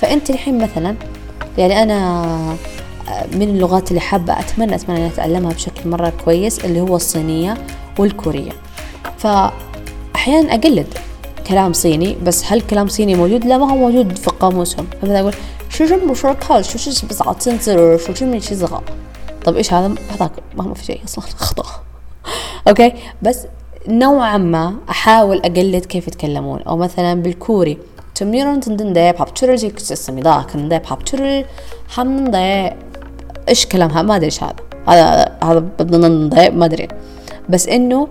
فأنت 0.00 0.30
الحين 0.30 0.58
مثلا 0.58 0.96
يعني 1.58 1.82
أنا 1.82 2.56
من 3.32 3.42
اللغات 3.42 3.90
اللي 3.90 4.00
حابة 4.00 4.40
أتمنى 4.40 4.74
أتمنى 4.74 4.98
أن 4.98 5.10
أتعلمها 5.10 5.52
بشكل 5.52 5.90
مرة 5.90 6.12
كويس 6.24 6.64
اللي 6.64 6.80
هو 6.80 6.96
الصينية 6.96 7.54
والكورية. 7.98 8.52
فأحيانا 9.18 10.54
أقلد. 10.54 10.94
كلام 11.48 11.72
صيني 11.72 12.16
بس 12.22 12.44
هل 12.52 12.60
كلام 12.60 12.88
صيني 12.88 13.14
موجود؟ 13.14 13.44
لا 13.44 13.58
ما 13.58 13.72
هو 13.72 13.76
موجود 13.76 14.18
في 14.18 14.30
قاموسهم. 14.30 14.86
فمثلا 15.02 15.20
أقول 15.20 15.34
شو 15.70 15.84
جنب 15.84 16.14
شو 16.14 16.34
كال 16.34 16.64
شو 16.64 16.78
شو 16.78 17.06
بس 17.06 17.22
عطين 17.22 17.58
شو 18.14 18.26
من 18.26 18.40
شي 18.40 18.54
زغا 18.54 18.82
طب 19.44 19.56
إيش 19.56 19.72
هذا؟ 19.72 19.94
هذاك 20.10 20.32
ما 20.56 20.74
في 20.74 20.84
شيء 20.84 21.00
أصلا 21.04 21.24
خطأ. 21.24 21.66
أوكي 22.68 22.92
بس 23.22 23.46
نوعا 23.88 24.36
ما 24.38 24.74
أحاول 24.90 25.38
أقلد 25.38 25.84
كيف 25.84 26.08
يتكلمون. 26.08 26.62
أو 26.62 26.76
مثلا 26.76 27.22
بالكوري 27.22 27.78
تميرون 28.14 28.60
تندن 28.60 28.92
بابتشرل 28.92 29.56
جي 29.56 29.70
كسسمي 29.70 30.20
ذا 30.20 30.46
كن 30.52 30.68
ده 30.68 30.78
بابتشرل 30.78 31.44
حمن 31.88 32.30
ده 32.30 32.76
إيش 33.48 33.66
كلامها؟ 33.66 34.02
ما 34.02 34.16
أدري 34.16 34.26
إيش 34.26 34.42
هذا. 34.44 34.54
هذا 34.88 35.38
هذا 35.44 36.48
ما 36.50 36.64
أدري. 36.64 36.88
بس 37.48 37.68
إنه 37.68 38.08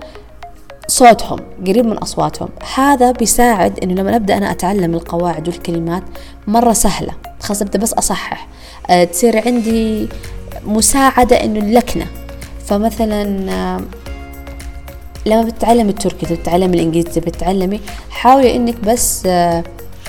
صوتهم 0.88 1.40
قريب 1.68 1.86
من 1.86 1.98
أصواتهم. 1.98 2.50
هذا 2.76 3.12
بيساعد 3.12 3.80
إنه 3.84 3.94
لما 3.94 4.16
أبدأ 4.16 4.38
أنا 4.38 4.52
أتعلم 4.52 4.94
القواعد 4.94 5.48
والكلمات 5.48 6.04
مرة 6.48 6.74
سهلة. 6.74 7.14
خلاص 7.40 7.62
أبدأ 7.62 7.80
بس 7.80 7.94
أصحح. 7.94 8.48
أه 8.90 9.04
تصير 9.04 9.48
عندي 9.48 10.10
مساعدة 10.66 11.44
إنه 11.44 11.60
اللكنة 11.60 12.06
فمثلا 12.66 13.52
أه 13.52 13.82
لما 15.26 15.42
بتتعلمي 15.42 15.90
التركي 15.90 16.26
تتعلمي 16.26 16.76
الإنجليزي 16.76 17.22
بتتعلمي 17.22 17.82
حاولي 18.10 18.56
إنك 18.56 18.80
بس 18.80 19.26
أه 19.26 19.64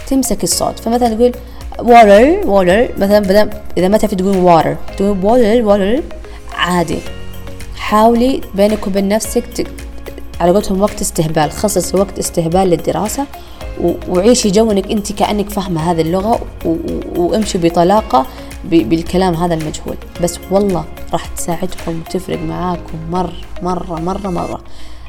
تمسك 0.06 0.44
الصوت. 0.44 0.78
فمثلا 0.78 1.14
تقول 1.14 1.32
water 1.78 2.44
water. 2.44 3.00
مثلا 3.00 3.50
إذا 3.78 3.88
ما 3.88 3.96
تعرفي 3.98 4.16
تقول 4.16 4.62
water 4.62 4.96
تقول 4.96 5.16
water 5.22 5.66
water. 5.68 6.02
عادي. 6.54 6.98
حاولي 7.76 8.40
بينك 8.54 8.86
وبين 8.86 9.08
نفسك 9.08 9.66
على 10.40 10.52
قولتهم 10.52 10.80
وقت 10.80 11.00
استهبال. 11.00 11.50
خصص 11.50 11.94
وقت 11.94 12.18
استهبال 12.18 12.70
للدراسة 12.70 13.26
وعيشي 14.08 14.50
جو 14.50 14.70
انك 14.70 14.90
انت 14.90 15.12
كأنك 15.12 15.50
فاهمة 15.50 15.90
هذه 15.90 16.00
اللغة 16.00 16.40
وامشي 17.16 17.58
بطلاقة 17.58 18.26
بالكلام 18.64 19.34
هذا 19.34 19.54
المجهول. 19.54 19.96
بس 20.22 20.38
والله 20.50 20.84
راح 21.12 21.26
تساعدكم 21.26 22.00
وتفرق 22.00 22.38
معاكم 22.38 22.98
مره 23.10 23.32
مرة 23.62 24.00
مرة 24.00 24.28
مرة. 24.28 24.60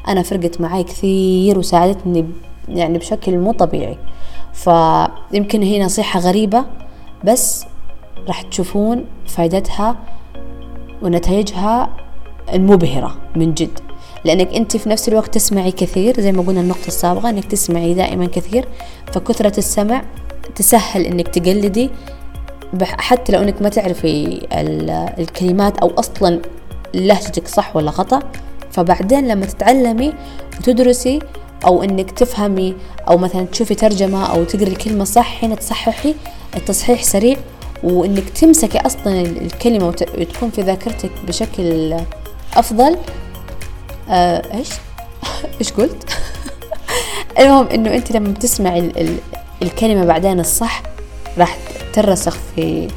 أنا 0.08 0.22
فرقت 0.22 0.60
معي 0.60 0.84
كثير 0.84 1.58
وساعدتني 1.58 2.26
يعني 2.68 2.98
بشكل 2.98 3.38
مو 3.38 3.52
طبيعي. 3.52 3.98
فيمكن 4.52 5.62
هي 5.62 5.84
نصيحة 5.84 6.20
غريبة 6.20 6.64
بس 7.24 7.64
راح 8.28 8.42
تشوفون 8.42 9.04
فائدتها 9.26 9.96
ونتائجها 11.02 11.90
المبهرة 12.54 13.16
من 13.36 13.54
جد. 13.54 13.80
لأنك 14.24 14.54
أنت 14.54 14.76
في 14.76 14.88
نفس 14.88 15.08
الوقت 15.08 15.34
تسمعي 15.34 15.72
كثير 15.72 16.20
زي 16.20 16.32
ما 16.32 16.42
قلنا 16.42 16.60
النقطة 16.60 16.88
السابقة 16.88 17.30
أنك 17.30 17.44
تسمعي 17.44 17.94
دائما 17.94 18.26
كثير. 18.26 18.68
فكثرة 19.12 19.58
السمع 19.58 20.02
تسهل 20.54 21.06
أنك 21.06 21.28
تقلدي. 21.28 21.90
حتى 22.82 23.32
لو 23.32 23.40
أنك 23.40 23.62
ما 23.62 23.68
تعرفي 23.68 24.46
الكلمات 25.18 25.78
أو 25.78 25.90
أصلا 25.98 26.40
لهجتك 26.94 27.48
صح 27.48 27.76
ولا 27.76 27.90
خطأ. 27.90 28.20
فبعدين 28.70 29.28
لما 29.28 29.46
تتعلمي 29.46 30.12
وتدرسي 30.58 31.18
أو 31.66 31.82
أنك 31.82 32.10
تفهمي 32.10 32.74
أو 33.08 33.18
مثلا 33.18 33.44
تشوفي 33.44 33.74
ترجمة 33.74 34.26
أو 34.26 34.44
تقري 34.44 34.70
الكلمة 34.70 35.04
صح 35.04 35.44
هنا 35.44 35.54
تصححي 35.54 36.14
التصحيح 36.56 37.02
سريع 37.02 37.36
وإنك 37.82 38.28
تمسكي 38.28 38.78
أصلا 38.78 39.20
الكلمة 39.20 39.86
وتكون 39.86 40.50
في 40.50 40.62
ذاكرتك 40.62 41.10
بشكل 41.28 41.96
أفضل 42.54 42.96
آه 44.10 44.42
إيش؟ 44.54 44.68
إيش 45.60 45.72
قلت؟ 45.72 46.04
المهم 47.40 47.66
إنه 47.66 47.94
أنت 47.94 48.12
لما 48.12 48.28
بتسمع 48.28 48.76
ال 48.78 48.98
ال 49.00 49.16
الكلمة 49.62 50.04
بعدين 50.04 50.40
الصح 50.40 50.82
راح 51.38 51.58
ترسخ 51.92 52.36
في 52.56 52.88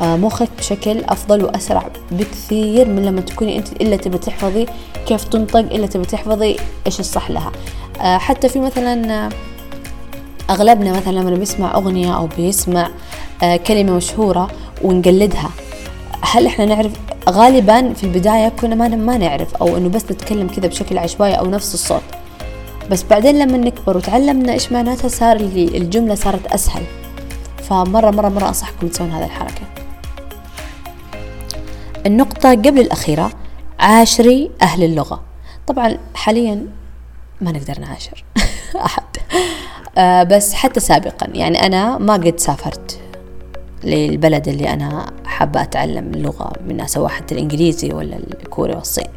آه 0.00 0.16
مخك 0.16 0.48
بشكل 0.58 1.04
أفضل 1.04 1.44
وأسرع 1.44 1.88
بكثير 2.10 2.88
من 2.88 3.04
لما 3.04 3.20
تكوني 3.20 3.58
أنت 3.58 3.72
إلا 3.72 3.96
تبي 3.96 4.18
تحفظي 4.18 4.66
كيف 5.06 5.24
تنطق 5.24 5.56
إلا 5.58 5.86
تبي 5.86 6.04
تحفظي 6.04 6.56
إيش 6.86 7.00
الصح 7.00 7.30
لها. 7.30 7.52
آه 8.00 8.18
حتى 8.18 8.48
في 8.48 8.58
مثلا 8.60 9.28
أغلبنا 10.50 10.92
مثلا 10.92 11.12
لما 11.12 11.30
بيسمع 11.30 11.74
أغنية 11.74 12.16
أو 12.16 12.26
بيسمع 12.36 12.90
آه 13.42 13.56
كلمة 13.56 13.92
مشهورة 13.92 14.50
ونقلدها 14.82 15.50
هل 16.22 16.46
إحنا 16.46 16.64
نعرف 16.64 16.92
غالبا 17.28 17.92
في 17.92 18.04
البداية 18.04 18.48
كنا 18.48 18.74
ما 18.74 18.88
ما 18.88 19.16
نعرف 19.18 19.54
أو 19.56 19.76
إنه 19.76 19.88
بس 19.88 20.04
نتكلم 20.04 20.48
كذا 20.48 20.66
بشكل 20.68 20.98
عشوائي 20.98 21.34
أو 21.38 21.46
نفس 21.46 21.74
الصوت. 21.74 22.02
بس 22.90 23.02
بعدين 23.02 23.38
لما 23.38 23.58
نكبر 23.58 23.96
وتعلمنا 23.96 24.52
إيش 24.52 24.72
معناتها 24.72 25.08
صار 25.08 25.36
الجملة 25.36 26.14
صارت 26.14 26.46
أسهل. 26.46 26.82
فمرة 27.62 28.10
مرة 28.10 28.28
مرة 28.28 28.48
أنصحكم 28.48 28.88
تسوون 28.88 29.10
هذه 29.10 29.24
الحركة. 29.24 29.62
النقطة 32.06 32.50
قبل 32.50 32.80
الأخيرة 32.80 33.30
عاشري 33.80 34.50
أهل 34.62 34.84
اللغة. 34.84 35.22
طبعا 35.66 35.98
حاليا 36.14 36.66
ما 37.40 37.52
نقدر 37.52 37.80
نعاشر 37.80 38.24
أحد. 38.86 39.02
آه 39.98 40.22
بس 40.22 40.54
حتى 40.54 40.80
سابقا. 40.80 41.26
يعني 41.34 41.66
أنا 41.66 41.98
ما 41.98 42.12
قد 42.12 42.34
سافرت 42.36 43.00
للبلد 43.84 44.48
اللي 44.48 44.72
أنا 44.72 45.06
حابة 45.24 45.62
أتعلم 45.62 46.10
اللغة 46.14 46.52
منها 46.68 46.86
سواء 46.86 47.08
حتى 47.08 47.34
الإنجليزي 47.34 47.92
ولا 47.92 48.16
الكوري 48.42 48.74
والصيني 48.74 49.10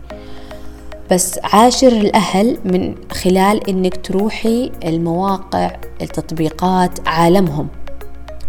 بس 1.12 1.39
عاشري 1.43 1.88
الأهل 1.88 2.58
من 2.65 2.96
خلال 3.12 3.70
إنك 3.70 4.05
تروحي 4.05 4.72
المواقع 4.84 5.72
التطبيقات 6.01 7.08
عالمهم. 7.08 7.67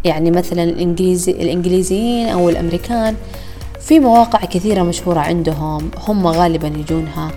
يعني 0.04 0.30
مثلا 0.30 0.64
الإنجليزي 0.64 1.32
الإنجليزيين 1.32 2.28
أو 2.28 2.48
الأمريكان 2.48 3.14
في 3.80 4.00
مواقع 4.00 4.38
كثيرة 4.38 4.82
مشهورة 4.82 5.20
عندهم 5.20 5.90
هم 6.08 6.26
غالبا 6.26 6.68
يجونها. 6.68 7.30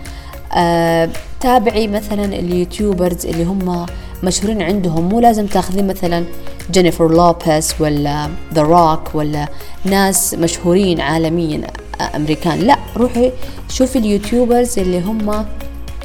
آه 0.54 1.10
تابعي 1.40 1.88
مثلا 1.88 2.26
ال 2.26 2.36
YouTubers 2.36 3.26
اللي 3.26 3.44
هم 3.44 3.86
مشهورين 4.24 4.62
عندهم 4.62 5.10
مو 5.10 5.20
لازم 5.20 5.46
تاخذين 5.48 5.88
مثلا 5.88 6.24
جينيفر 6.72 7.12
لوبيز 7.12 7.74
ولا 7.80 8.30
ذا 8.54 8.62
روك 8.62 9.16
ولا 9.16 9.48
ناس 9.86 10.34
مشهورين 10.34 11.02
عالميا 11.02 11.68
أمريكان. 12.16 12.60
لا 12.60 12.78
روحي 12.98 13.32
شوفي 13.70 14.00
ال 14.00 14.08
YouTubers 14.08 14.80
اللي 14.80 15.02
هم 15.02 15.46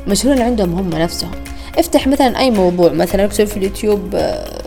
مشهورين 0.08 0.42
عندهم 0.42 0.74
هم 0.74 0.88
نفسهم. 0.90 1.30
افتح 1.78 2.06
مثلا 2.06 2.38
أي 2.38 2.50
موضوع 2.50 2.92
مثلا 2.92 3.24
اكتب 3.24 3.44
في 3.44 3.56
اليوتيوب 3.56 4.00
آه، 4.14 4.62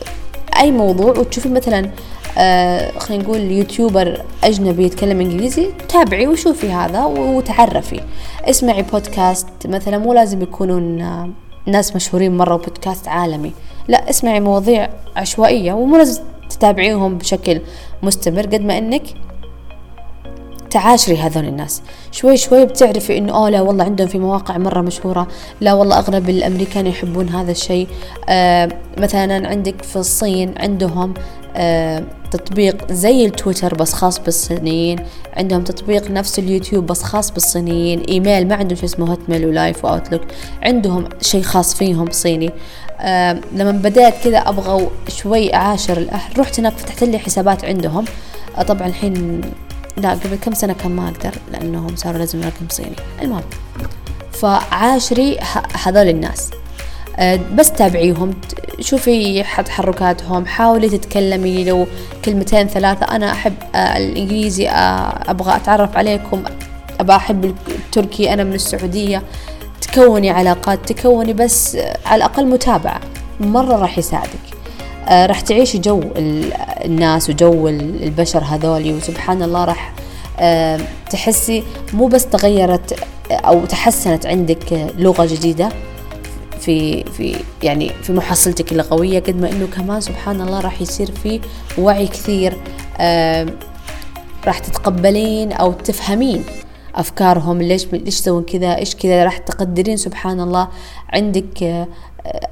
أي 0.59 0.71
موضوع 0.71 1.09
وتشوفي 1.09 1.49
مثلا 1.49 1.89
آه 2.37 2.91
خلينا 2.99 3.23
نقول 3.23 3.39
YouTuber 3.39 4.21
أجنبي 4.43 4.83
يتكلم 4.85 5.21
إنجليزي 5.21 5.69
تابعي 5.89 6.27
وشوفي 6.27 6.71
هذا 6.71 7.03
وتعرفي. 7.05 8.01
اسمعي 8.43 8.81
بودكاست 8.81 9.47
مثلا 9.65 9.97
مو 9.97 10.13
لازم 10.13 10.41
يكونون 10.41 11.01
آه، 11.01 11.29
ناس 11.65 11.95
مشهورين 11.95 12.37
مرة 12.37 12.53
وبودكاست 12.53 13.07
عالمي. 13.07 13.51
لا 13.87 14.09
اسمعي 14.09 14.39
مواضيع 14.39 14.89
عشوائية 15.15 15.73
ومو 15.73 15.97
لازم 15.97 16.23
تتابعيهم 16.49 17.17
بشكل 17.17 17.61
مستمر 18.03 18.41
قد 18.41 18.61
ما 18.61 18.77
إنك 18.77 19.03
تعاشري 20.75 21.17
هذول 21.17 21.45
الناس. 21.45 21.81
شوي 22.11 22.37
شوي 22.37 22.65
بتعرفي 22.65 23.17
إنه 23.17 23.33
آه 23.33 23.49
لا 23.49 23.61
والله 23.61 23.83
عندهم 23.83 24.07
في 24.07 24.19
مواقع 24.19 24.57
مرة 24.57 24.81
مشهورة. 24.81 25.27
لا 25.61 25.73
والله 25.73 25.97
أغلب 25.97 26.29
الأمريكان 26.29 26.87
يحبون 26.87 27.29
هذا 27.29 27.51
الشيء. 27.51 27.87
آه 28.29 28.69
مثلا 28.97 29.47
عندك 29.47 29.81
في 29.81 29.95
الصين 29.95 30.53
عندهم 30.57 31.13
آه 31.55 32.03
تطبيق 32.31 32.91
زي 32.91 33.25
التويتر 33.25 33.75
بس 33.75 33.93
خاص 33.93 34.19
بالصينيين. 34.19 34.99
عندهم 35.37 35.63
تطبيق 35.63 36.11
نفس 36.11 36.39
اليوتيوب 36.39 36.85
بس 36.85 37.03
خاص 37.03 37.31
بالصينيين. 37.31 37.99
إيميل 37.99 38.47
ما 38.47 38.55
عندهم 38.55 38.75
شيء 38.77 38.85
اسمه 38.85 39.11
هوتميل 39.11 39.45
ولايف 39.45 39.85
وأوتلوك. 39.85 40.21
عندهم 40.63 41.09
شيء 41.21 41.41
خاص 41.41 41.75
فيهم 41.75 42.11
صيني. 42.11 42.51
آه 42.99 43.41
لما 43.55 43.71
بدأت 43.71 44.13
كذا 44.23 44.37
أبغى 44.37 44.87
شوي 45.07 45.53
أعاشر 45.53 45.97
الأهل 45.97 46.39
رحت 46.39 46.59
هناك 46.59 46.73
فتحت 46.77 47.03
لي 47.03 47.19
حسابات 47.19 47.65
عندهم. 47.65 48.05
آه 48.57 48.61
طبعا 48.61 48.87
الحين 48.87 49.41
لا 49.97 50.09
قبل 50.09 50.35
كم 50.35 50.53
سنة 50.53 50.73
كان 50.73 50.91
ما 50.91 51.07
أقدر 51.07 51.31
لأنهم 51.51 51.95
صاروا 51.95 52.19
لازم 52.19 52.41
رقم 52.41 52.69
صيني. 52.69 52.95
المهم 53.21 53.43
فعاشري 54.31 55.37
هذول 55.85 56.09
الناس. 56.09 56.51
آه، 57.17 57.39
بس 57.55 57.71
تابعيهم 57.71 58.33
شوفي 58.79 59.43
تحركاتهم 59.43 60.45
حاولي 60.45 60.89
تتكلمي 60.89 61.63
لو 61.63 61.87
كلمتين 62.25 62.67
ثلاثة 62.67 63.15
أنا 63.15 63.31
أحب 63.31 63.53
آه، 63.75 63.97
الإنجليزي 63.97 64.69
آه، 64.69 65.31
أبغى 65.31 65.55
أتعرف 65.55 65.97
عليكم 65.97 66.43
أبغى 66.99 67.15
أحب 67.15 67.55
التركي 67.67 68.33
أنا 68.33 68.43
من 68.43 68.53
السعودية. 68.53 69.23
تكوني 69.81 70.29
علاقات 70.29 70.91
تكوني 70.91 71.33
بس 71.33 71.77
على 72.05 72.15
الأقل 72.15 72.47
متابعة. 72.47 72.99
مرة 73.39 73.75
راح 73.75 73.97
يساعدك. 73.97 74.54
راح 75.09 75.41
تعيشي 75.41 75.77
جو 75.77 76.01
الناس 76.85 77.29
وجو 77.29 77.67
البشر 77.67 78.43
هذولي 78.43 78.93
وسبحان 78.93 79.43
الله 79.43 79.65
راح 79.65 79.93
آه، 80.39 80.79
تحسي 81.09 81.63
مو 81.93 82.07
بس 82.07 82.25
تغيرت 82.25 82.99
أو 83.31 83.65
تحسنت 83.65 84.25
عندك 84.25 84.91
لغة 84.97 85.25
جديدة 85.25 85.69
في 86.59 87.03
في 87.03 87.35
يعني 87.63 87.89
في 87.89 88.13
محصلتك 88.13 88.71
اللغوية 88.71 89.19
قد 89.19 89.41
ما 89.41 89.51
إنه 89.51 89.67
كمان 89.67 90.01
سبحان 90.01 90.41
الله 90.41 90.59
راح 90.59 90.81
يصير 90.81 91.11
في 91.11 91.41
وعي 91.77 92.07
كثير 92.07 92.57
آه، 92.99 93.47
راح 94.45 94.59
تتقبلين 94.59 95.51
أو 95.51 95.71
تفهمين 95.71 96.43
أفكارهم 96.95 97.61
ليش 97.61 97.85
ليش 97.85 98.19
يسوون 98.19 98.43
كذا 98.43 98.77
إيش 98.77 98.95
كذا 98.95 99.23
راح 99.23 99.37
تقدرين 99.37 99.97
سبحان 99.97 100.39
الله 100.39 100.67
عندك 101.13 101.87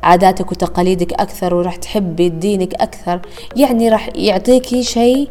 عاداتك 0.04 0.52
وتقاليدك 0.52 1.14
أكثر 1.14 1.56
وراح 1.56 1.76
تحبي 1.76 2.30
دينك 2.30 2.74
أكثر 2.74 3.20
يعني 3.56 3.90
راح 3.90 4.10
يعطيكي 4.16 4.84
شيء 4.84 5.30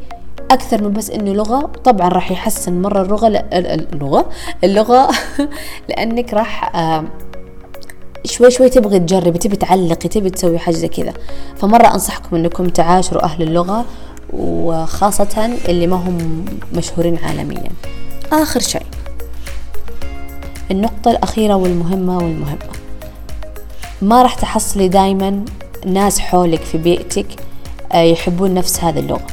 أكثر 0.51 0.83
من 0.83 0.93
بس 0.93 1.11
إنه 1.11 1.33
لغة. 1.33 1.61
طبعا 1.85 2.09
راح 2.09 2.31
يحسن 2.31 2.83
مرة 2.83 3.03
اللغة 3.03 3.27
اللغة 3.53 4.31
اللغة. 4.65 5.11
لأنك 5.89 6.35
راح 6.35 6.73
شوي 8.25 8.51
شوي 8.51 8.69
تبغي 8.69 8.99
تجربي 8.99 9.39
تبي 9.39 9.57
تعلقي 9.57 10.09
تبي 10.09 10.31
تسوي 10.31 10.59
حاجة 10.59 10.75
زي 10.75 10.89
كذا. 10.89 11.13
فمرة 11.57 11.95
أنصحكم 11.95 12.37
إنكم 12.37 12.69
تعاشروا 12.69 13.25
أهل 13.25 13.43
اللغة 13.43 13.85
وخاصة 14.33 15.59
اللي 15.69 15.87
ما 15.87 15.97
هم 15.97 16.45
مشهورين 16.75 17.19
عالميا. 17.25 17.71
آخر 18.33 18.61
شيء 18.61 18.87
النقطة 20.71 21.11
الأخيرة 21.11 21.55
والمهمة 21.55 22.17
والمهمة. 22.17 22.72
ما 24.03 24.23
راح 24.23 24.35
تحصلي 24.35 24.89
دايما 24.89 25.45
ناس 25.87 26.19
حولك 26.19 26.61
في 26.61 26.79
بيئتك 26.79 27.27
آه، 27.93 28.03
يحبون 28.03 28.55
نفس 28.55 28.85
هذه 28.85 28.99
اللغة 28.99 29.27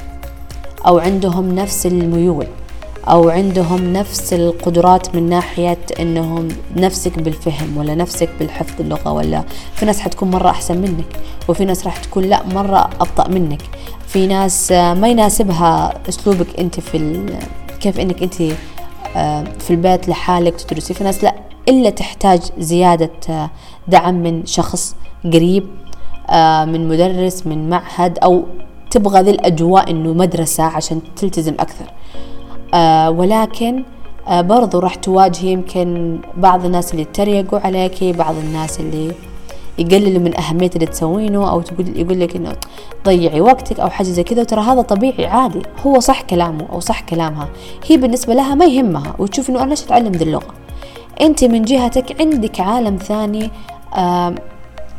أو 0.87 0.99
عندهم 0.99 1.55
نفس 1.55 1.85
الميول 1.85 2.47
أو 3.07 3.29
عندهم 3.29 3.93
نفس 3.93 4.33
القدرات 4.33 5.15
من 5.15 5.29
ناحية 5.29 5.77
أنهم 5.99 6.47
نفسك 6.75 7.19
بالفهم 7.19 7.77
ولا 7.77 7.95
نفسك 7.95 8.29
بالحفظ 8.39 8.81
اللغة 8.81 9.11
ولا 9.11 9.43
في 9.75 9.85
ناس 9.85 9.99
حتكون 9.99 10.31
مرة 10.31 10.49
أحسن 10.49 10.77
منك 10.77 11.05
وفي 11.47 11.65
ناس 11.65 11.85
راح 11.85 11.97
تكون 11.97 12.23
لا 12.23 12.43
مرة 12.45 12.89
أبطأ 12.99 13.27
منك. 13.27 13.61
في 14.07 14.27
ناس 14.27 14.71
آه، 14.71 14.93
ما 14.93 15.07
يناسبها 15.09 15.93
أسلوبك 16.09 16.59
أنت 16.59 16.79
في 16.79 17.25
كيف 17.79 17.99
أنك 17.99 18.23
أنت 18.23 18.41
آه، 19.15 19.43
في 19.59 19.71
البيت 19.71 20.09
لحالك 20.09 20.61
تدرسي 20.61 20.93
في 20.93 21.03
ناس 21.03 21.23
لا. 21.23 21.35
إلا 21.69 21.89
تحتاج 21.89 22.41
زيادة 22.57 23.11
آه، 23.29 23.49
دعم 23.87 24.15
من 24.15 24.45
شخص 24.45 24.95
قريب 25.33 25.67
آه، 26.29 26.65
من 26.65 26.87
مدرس 26.87 27.47
من 27.47 27.69
معهد 27.69 28.19
أو 28.19 28.43
تبغى 28.91 29.21
ذي 29.21 29.31
الأجواء 29.31 29.91
إنه 29.91 30.13
مدرسة 30.13 30.63
عشان 30.63 31.01
تلتزم 31.15 31.53
أكثر. 31.53 31.85
آه، 32.73 33.09
ولكن 33.09 33.83
برضو 34.29 34.79
راح 34.79 34.95
تواجهي 34.95 35.51
يمكن 35.51 36.19
بعض 36.37 36.65
الناس 36.65 36.91
اللي 36.91 37.01
يتريقوا 37.01 37.59
عليكي 37.59 38.11
بعض 38.13 38.35
الناس 38.35 38.79
اللي 38.79 39.11
يقللوا 39.77 40.21
من 40.21 40.37
أهمية 40.37 40.69
اللي 40.75 40.85
تسوينه 40.85 41.49
أو 41.51 41.61
تقول 41.61 41.97
يقول 41.99 42.19
لك 42.19 42.35
إنه 42.35 42.55
ضيعي 43.05 43.41
وقتك 43.41 43.79
أو 43.79 43.89
حاجة 43.89 44.07
زي 44.07 44.23
كذا. 44.23 44.41
وترى 44.41 44.61
هذا 44.61 44.81
طبيعي 44.81 45.25
عادي 45.25 45.61
هو 45.85 45.99
صح 45.99 46.21
كلامه 46.21 46.65
أو 46.71 46.79
صح 46.79 47.01
كلامها. 47.01 47.49
هي 47.87 47.97
بالنسبة 47.97 48.33
لها 48.33 48.55
ما 48.55 48.65
يهمها 48.65 49.15
وتشوف 49.19 49.49
إنه 49.49 49.63
أنا 49.63 49.69
ليش 49.69 49.83
أتعلم 49.83 50.11
ذي 50.11 50.23
اللغة؟ 50.23 50.53
أنت 51.21 51.43
من 51.43 51.61
جهتك 51.61 52.21
عندك 52.21 52.59
عالم 52.59 52.97
ثاني 52.97 53.51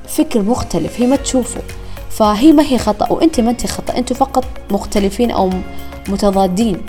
فكر 0.08 0.42
مختلف 0.42 1.00
هي 1.00 1.06
ما 1.06 1.16
تشوفه. 1.16 1.60
فهي 2.10 2.52
ما 2.52 2.62
هي 2.62 2.78
خطأ 2.78 3.12
وأنت 3.12 3.40
ما 3.40 3.50
أنت 3.50 3.66
خطأ 3.66 3.96
أنتوا 3.96 4.16
فقط 4.16 4.44
مختلفين 4.70 5.30
أو 5.30 5.50
متضادين. 6.08 6.82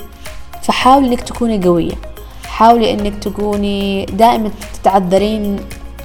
فحاولي 0.62 1.08
إنك 1.08 1.22
تكوني 1.22 1.64
قوية. 1.64 1.94
حاولي 2.46 2.94
إنك 2.94 3.24
تكوني 3.24 4.06
دائما 4.06 4.52
تتعذرين 4.74 5.60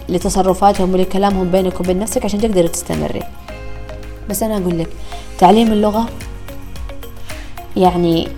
لتصرفاتهم 0.08 0.94
ولكلامهم 0.94 1.50
بينك 1.50 1.80
وبين 1.80 1.98
نفسك 1.98 2.24
عشان 2.24 2.40
تقدري 2.40 2.68
تستمري. 2.68 3.22
بس 4.30 4.42
أنا 4.42 4.56
أقول 4.56 4.78
لك 4.78 4.88
تعليم 5.38 5.72
اللغة 5.72 6.06
يعني 7.76 8.28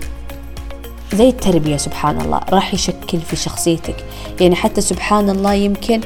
زي 1.13 1.29
التربية 1.29 1.77
سبحان 1.77 2.21
الله 2.21 2.39
راح 2.49 2.73
يشكل 2.73 3.19
في 3.19 3.35
شخصيتك. 3.35 3.95
يعني 4.39 4.55
حتى 4.55 4.81
سبحان 4.81 5.29
الله 5.29 5.53
يمكن 5.53 6.01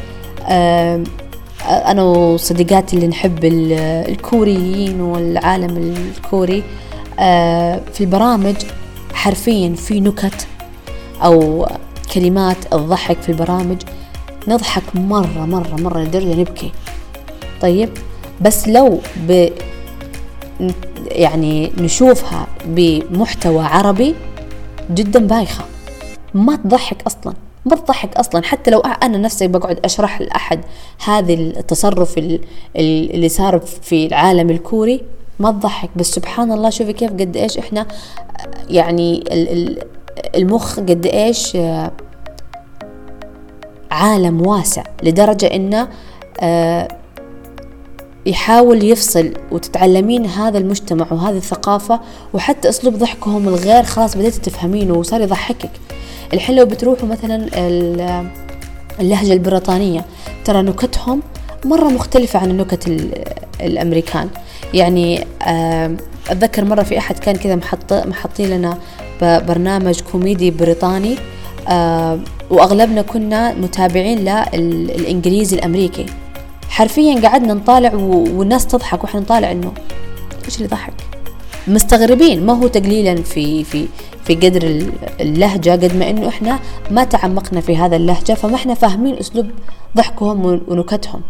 أنا 1.67 2.04
وصديقاتي 2.04 2.96
اللي 2.96 3.08
نحب 3.08 3.39
الكوريين 3.46 5.02
والعالم 5.02 5.78
الكوري 6.17 6.63
في 7.93 8.02
البرامج 8.02 8.56
حرفيا 9.13 9.76
في 9.76 10.00
نكت 10.00 10.48
أو 11.24 11.67
كلمات 12.13 12.74
الضحك 12.74 13.22
في 13.22 13.30
البرامج 13.30 13.78
نضحك 14.48 14.84
مرة 14.96 15.46
مرة 15.46 15.76
مرة 15.82 16.00
لدرجة 16.00 16.36
نبكي 16.39 16.72
طيب 17.62 17.89
بس 18.41 18.67
لو 18.67 19.00
يعني 21.06 21.72
نشوفها 21.78 22.48
بمحتوى 22.65 23.63
عربي 23.63 24.15
جدا 24.91 25.28
بايخة. 25.28 25.63
ما 26.34 26.56
تضحك 26.56 26.98
أصلا. 27.08 27.34
ما 27.65 27.76
تضحك 27.76 28.15
أصلا. 28.15 28.43
حتى 28.43 28.71
لو 28.71 28.80
أنا 28.80 29.17
نفسي 29.17 29.47
بقعد 29.47 29.80
أشرح 29.86 30.21
لأحد 30.21 30.60
هذا 31.06 31.34
التصرف 31.34 32.17
اللي 32.76 33.30
صار 33.30 33.60
في 33.60 34.06
العالم 34.06 34.49
الكوري 34.49 35.04
ما 35.39 35.52
تضحك. 35.52 35.89
بس 35.95 36.12
سبحان 36.12 36.52
الله 36.52 36.69
شوفي 36.69 36.93
كيف 36.93 37.12
قد 37.12 37.38
إيش 37.38 37.58
إحنا 37.58 37.88
يعني 38.69 39.23
المخ 40.36 40.80
قد 40.80 41.06
إيش 41.06 41.58
عالم 43.91 44.47
واسع 44.47 44.84
لدرجة 45.04 45.45
إنه 45.45 45.88
آه، 46.39 46.88
يحاول 48.26 48.84
يفصل 48.84 49.34
وتتعلمين 49.52 50.26
هذا 50.26 50.58
المجتمع 50.58 51.08
وهذه 51.12 51.38
الثقافة 51.38 51.99
وحتى 52.34 52.69
أسلوب 52.69 52.93
ضحكهم 52.93 53.47
الغير 53.47 53.84
خلاص 53.84 54.17
بديت 54.17 54.36
تفهمينه 54.36 54.93
وصار 54.93 55.21
يضحكك. 55.21 55.69
الحين 56.34 56.56
لو 56.56 56.65
بتروحوا 56.65 57.08
مثلا 57.08 57.48
اللهجة 59.00 59.34
البريطانية. 59.34 60.06
ترى 60.46 60.62
نكتهم 60.62 61.22
مرة 61.65 61.88
مختلفة 61.88 62.39
عن 62.39 62.52
النكت 62.52 62.88
الأمريكان. 63.62 64.30
يعني 64.74 65.28
أتذكر 66.30 66.65
مرة 66.65 66.84
في 66.84 66.98
أحد 66.98 67.19
كان 67.19 67.36
كذا 67.36 67.56
محط 67.56 67.93
محطين 67.93 68.50
لنا 68.50 68.78
برنامج 69.22 70.02
كوميدي 70.12 70.52
بريطاني 70.52 71.15
وأغلبنا 72.50 73.02
كنا 73.02 73.54
متابعين 73.54 74.19
للإنجليزي 74.54 75.56
الأمريكي. 75.56 76.06
حرفيا 76.69 77.22
قعدنا 77.28 77.54
نطالع 77.54 77.93
والناس 77.93 78.67
تضحك 78.67 79.04
وإحنا 79.04 79.19
نطالع 79.19 79.52
إنه 79.52 79.72
إيش 80.46 80.56
اللي 80.56 80.65
يضحك 80.65 80.93
مستغربين. 81.67 82.45
ما 82.45 82.54
هو 82.54 82.67
تقليلا 82.67 83.15
في 83.15 83.63
في 83.63 83.88
في 84.23 84.36
قدر 84.36 84.88
اللهجة؟ 85.19 85.71
قد 85.71 85.95
ما 85.95 86.10
إنه 86.10 86.28
إحنا 86.28 86.60
ما 86.91 87.04
تعمقنا 87.04 87.62
في 87.62 87.78
هذا 87.78 87.95
اللهجة 87.95 88.34
فما 88.34 88.56
إحنا 88.56 88.73
فاهمين 88.73 89.17
أسلوب 89.17 89.47
ضحكهم 89.97 90.62
ونكتهم. 90.67 91.21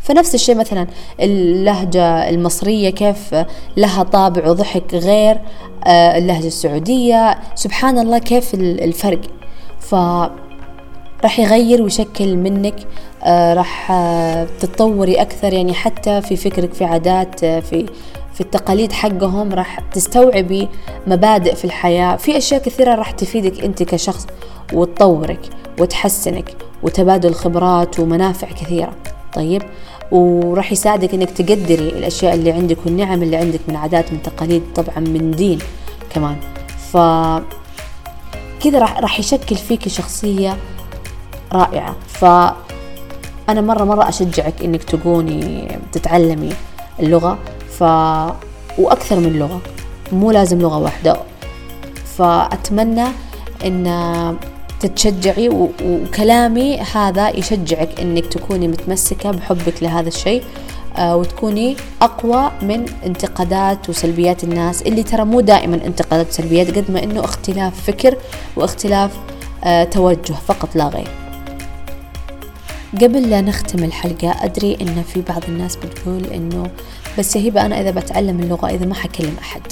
فنفس 0.00 0.34
الشيء 0.34 0.54
مثلا 0.54 0.86
اللهجة 1.20 2.28
المصرية 2.28 2.90
كيف 2.90 3.34
لها 3.76 4.02
طابع 4.02 4.50
وضحك 4.50 4.94
غير 4.94 5.40
آه، 5.86 6.18
اللهجة 6.18 6.46
السعودية؟ 6.46 7.38
سبحان 7.54 7.98
الله 7.98 8.18
كيف 8.18 8.54
الفرق؟ 8.54 9.20
ف 9.80 9.94
راح 11.22 11.40
يغير 11.40 11.82
ويشكل 11.82 12.36
منك 12.36 12.74
آه 13.24 13.54
راح 13.54 13.90
آه 13.90 14.46
تتطوري 14.60 15.14
أكثر 15.14 15.52
يعني 15.52 15.74
حتى 15.74 16.22
في 16.22 16.36
فكرك 16.36 16.74
في 16.74 16.84
عادات 16.84 17.44
في 17.44 17.86
في 18.38 18.44
التقاليد 18.44 18.92
حقهم 18.92 19.52
راح 19.52 19.80
تستوعبي 19.80 20.68
مبادئ 21.06 21.54
في 21.54 21.64
الحياة. 21.64 22.16
في 22.16 22.36
أشياء 22.36 22.62
كثيرة 22.62 22.94
راح 22.94 23.10
تفيدك 23.10 23.64
أنت 23.64 23.82
كشخص 23.82 24.26
وتطورك 24.72 25.40
وتحسنك 25.78 26.56
وتبادل 26.82 27.34
خبرات 27.34 28.00
ومنافع 28.00 28.46
كثيرة. 28.46 28.92
طيب 29.32 29.62
وراح 30.10 30.72
يساعدك 30.72 31.14
إنك 31.14 31.30
تقدري 31.30 31.74
الأشياء 31.88 32.34
اللي 32.34 32.52
عندك 32.52 32.76
والنعم 32.84 33.22
اللي 33.22 33.36
عندك 33.36 33.60
من 33.68 33.76
عادات 33.76 34.12
من 34.12 34.22
تقاليد 34.22 34.62
طبعا 34.74 34.98
من 34.98 35.30
دين 35.30 35.58
كمان. 36.10 36.36
ف 36.92 36.96
كذا 38.62 38.78
راح 38.78 38.98
راح 38.98 39.20
يشكل 39.20 39.56
فيك 39.56 39.88
شخصية 39.88 40.56
رائعة. 41.52 41.96
فأنا 42.08 43.60
مرة 43.60 43.84
مرة 43.84 44.08
أشجعك 44.08 44.62
إنك 44.64 44.84
تكوني 44.84 45.68
تتعلمي 45.92 46.52
اللغة. 47.00 47.38
ف 47.78 47.82
وأكثر 48.78 49.20
من 49.20 49.38
لغة 49.38 49.60
مو 50.12 50.30
لازم 50.30 50.58
لغة 50.60 50.78
واحدة. 50.78 51.16
فأتمنى 52.18 53.06
إن 53.64 54.36
تتشجعي 54.80 55.72
وكلامي 55.84 56.80
هذا 56.80 57.28
يشجعك 57.28 58.00
إنك 58.00 58.26
تكوني 58.26 58.68
متمسكة 58.68 59.30
بحبك 59.30 59.82
لهذا 59.82 60.08
الشيء 60.08 60.42
آه، 60.96 61.16
وتكوني 61.16 61.76
أقوى 62.02 62.50
من 62.62 62.86
انتقادات 63.06 63.88
وسلبيات 63.88 64.44
الناس 64.44 64.82
اللي 64.82 65.02
ترى 65.02 65.24
مو 65.24 65.40
دائما 65.40 65.76
انتقادات 65.86 66.28
وسلبيات 66.28 66.78
قد 66.78 66.90
ما 66.90 67.02
إنه 67.02 67.24
اختلاف 67.24 67.84
فكر 67.86 68.16
واختلاف 68.56 69.10
آه، 69.64 69.84
توجه 69.84 70.32
فقط 70.32 70.76
لا 70.76 70.88
غير. 70.88 71.08
قبل 73.02 73.30
لا 73.30 73.40
نختم 73.40 73.84
الحلقة 73.84 74.44
أدري 74.44 74.78
إن 74.80 75.02
في 75.02 75.20
بعض 75.20 75.42
الناس 75.48 75.76
بتقول 75.76 76.24
إنه 76.24 76.70
بس 77.18 77.36
هبة 77.36 77.66
أنا 77.66 77.80
إذا 77.80 77.90
بتعلم 77.90 78.40
اللغة 78.40 78.70
إذا 78.70 78.86
ما 78.86 78.94
حكلم 78.94 79.36
أحد. 79.40 79.62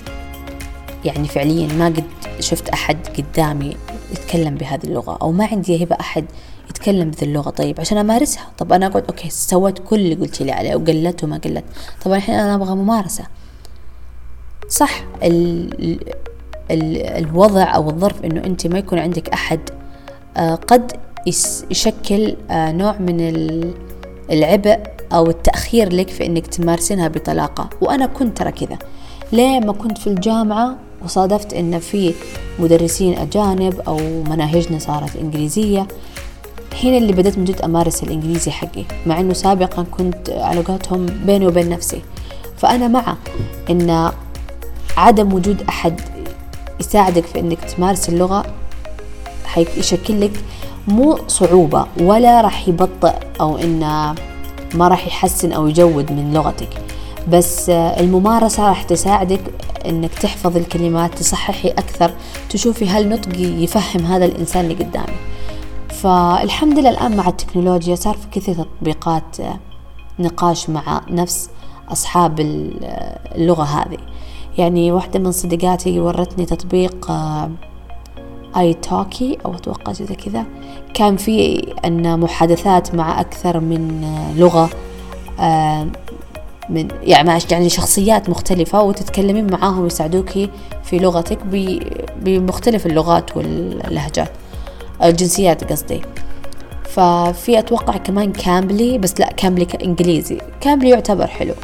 يعني 1.05 1.29
فعليا 1.29 1.73
ما 1.73 1.87
قد 1.87 2.05
شفت 2.41 2.69
أحد 2.69 2.97
قدامي 3.19 3.77
يتكلم 4.13 4.55
بهذه 4.55 4.85
اللغة 4.85 5.19
أو 5.23 5.33
ما 5.33 5.47
عندي 5.47 5.85
هبة 5.85 5.97
أحد 6.01 6.25
يتكلم 6.71 7.11
بذي 7.11 7.27
اللغة. 7.27 7.51
طيب 7.51 7.81
عشان 7.81 7.99
أمارسها. 7.99 8.47
طب 8.59 8.73
أنا 8.73 8.87
أقعد 8.87 9.05
أوكي 9.09 9.31
سويت 9.31 9.79
كل 9.79 9.97
اللي 9.97 10.15
قلتي 10.15 10.45
لي 10.45 10.53
عليه 10.53 10.77
وقلت 10.77 11.25
وما 11.25 11.37
قلت. 11.37 11.65
طبعا 12.05 12.17
الحين 12.17 12.35
أنا 12.35 12.55
أبغى 12.55 12.75
ممارسة. 12.75 13.25
صح 14.69 15.05
ال 15.23 16.01
ال 16.71 17.03
الوضع 17.03 17.75
أو 17.75 17.91
الظرف 17.91 18.25
إنه 18.25 18.45
أنت 18.45 18.67
ما 18.67 18.79
يكون 18.79 18.99
عندك 18.99 19.29
أحد 19.29 19.61
آه 20.37 20.55
قد 20.55 20.93
يشكل 21.71 22.37
آه، 22.51 22.73
نوع 22.73 22.99
من 22.99 23.21
العبء 24.31 24.79
أو 25.13 25.31
التأخير 25.31 25.93
لك 25.93 26.09
في 26.09 26.27
إنك 26.27 26.47
تمارسينها 26.47 27.09
بطلاقة. 27.09 27.71
وأنا 27.81 28.07
كنت 28.07 28.39
ترى 28.39 28.53
كذا. 28.53 28.79
ليه 29.33 29.61
ما 29.61 29.73
كنت 29.73 29.99
في 29.99 30.07
الجامعة 30.07 30.77
وصادفت 31.05 31.53
إن 31.53 31.79
في 31.79 32.15
مدرسين 32.59 33.19
أجانب 33.19 33.81
أو 33.81 33.99
مناهجنا 34.23 34.79
صارت 34.79 35.17
إنجليزية؟ 35.17 35.87
هنا 36.85 36.97
اللي 36.97 37.13
بدأت 37.13 37.39
من 37.39 37.45
جد 37.45 37.63
أمارس 37.63 38.03
الإنجليزي 38.03 38.51
حقي 38.51 38.85
مع 39.07 39.21
إنه 39.21 39.33
سابقا 39.33 39.83
كنت 39.83 40.31
علاقاتهم 40.31 41.07
بيني 41.07 41.47
وبين 41.47 41.69
نفسي. 41.69 42.03
فأنا 42.57 42.89
مع 42.89 43.17
إن 43.71 44.11
عدم 44.97 45.33
وجود 45.33 45.63
أحد 45.69 46.01
يساعدك 46.81 47.25
في 47.25 47.41
إنك 47.41 47.65
تمارس 47.65 48.09
اللغة 48.09 48.45
حيشكل 49.45 50.21
لك 50.21 50.33
مو 50.89 51.19
صعوبة 51.29 51.87
ولا 52.01 52.41
راح 52.41 52.69
يبطئ 52.69 53.15
أو 53.41 53.57
إنه 53.57 54.15
ما 54.75 54.89
راح 54.89 55.07
يحسن 55.07 55.53
أو 55.53 55.67
يجود 55.67 56.13
من 56.13 56.35
لغتك. 56.35 56.69
بس 57.29 57.71
الممارسة 57.71 58.69
راح 58.69 58.83
تساعدك 58.83 59.41
إنك 59.87 60.15
تحفظ 60.15 60.57
الكلمات 60.57 61.19
تصححي 61.19 61.69
أكثر 61.69 62.11
تشوفي 62.51 62.89
هل 62.89 63.09
نطقي 63.09 63.43
يفهم 63.43 64.07
هذا 64.07 64.25
الإنسان 64.25 64.65
اللي 64.65 64.75
قدامي. 64.75 65.17
فالحمد 65.89 66.79
لله 66.79 66.91
الآن 66.91 67.17
مع 67.17 67.29
التكنولوجيا 67.29 67.95
صار 67.95 68.15
في 68.17 68.41
كثير 68.41 68.55
تطبيقات 68.55 69.37
نقاش 70.19 70.71
مع 70.71 71.01
نفس 71.11 71.51
أصحاب 71.89 72.41
اللغة 72.41 73.65
هذه. 73.65 73.99
يعني 74.59 74.93
واحدة 74.93 75.19
من 75.19 75.33
صديقاتي 75.33 76.01
ورتني 76.01 76.47
تطبيق 76.47 77.13
آي 78.57 78.75
توكي 78.75 79.39
أو 79.45 79.55
أتوقع 79.55 79.93
زي 79.93 80.07
كذا. 80.07 80.45
كان 80.95 81.17
في 81.17 81.67
أن 81.85 82.21
محادثات 82.21 82.95
مع 82.95 83.21
أكثر 83.21 83.61
من 83.61 84.05
لغة 84.37 84.71
آه، 85.41 85.87
من 86.71 86.89
يعني 87.03 87.39
يعني 87.51 87.69
شخصيات 87.69 88.31
مختلفة 88.31 88.83
وتتكلمين 88.83 89.53
معاهم 89.53 89.87
يساعدوكي 89.87 90.51
في 90.85 90.99
لغتك 90.99 91.39
بمختلف 92.23 92.87
اللغات 92.87 93.37
واللهجات 93.37 94.31
الجنسيات 95.03 95.73
قصدي. 95.73 96.01
ففي 96.85 97.59
أتوقع 97.59 97.97
كمان 97.97 98.33
كامبلي 98.33 98.99
بس 98.99 99.21
لا 99.21 99.33
كامبلي 99.33 99.67
انجليزي 99.85 100.39
كامبلي 100.61 100.91
يعتبر 100.91 101.27
حلو. 101.27 101.55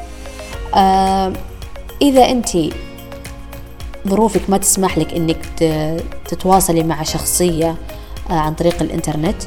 آه 0.74 1.32
إذا 2.02 2.30
أنتي 2.30 2.72
ظروفك 4.08 4.50
ما 4.50 4.56
تسمح 4.56 4.98
لك 4.98 5.14
إنك 5.14 5.38
تتواصلي 6.28 6.82
مع 6.82 7.02
شخصية 7.02 7.76
آه، 8.30 8.32
عن 8.32 8.54
طريق 8.54 8.82
الإنترنت. 8.82 9.42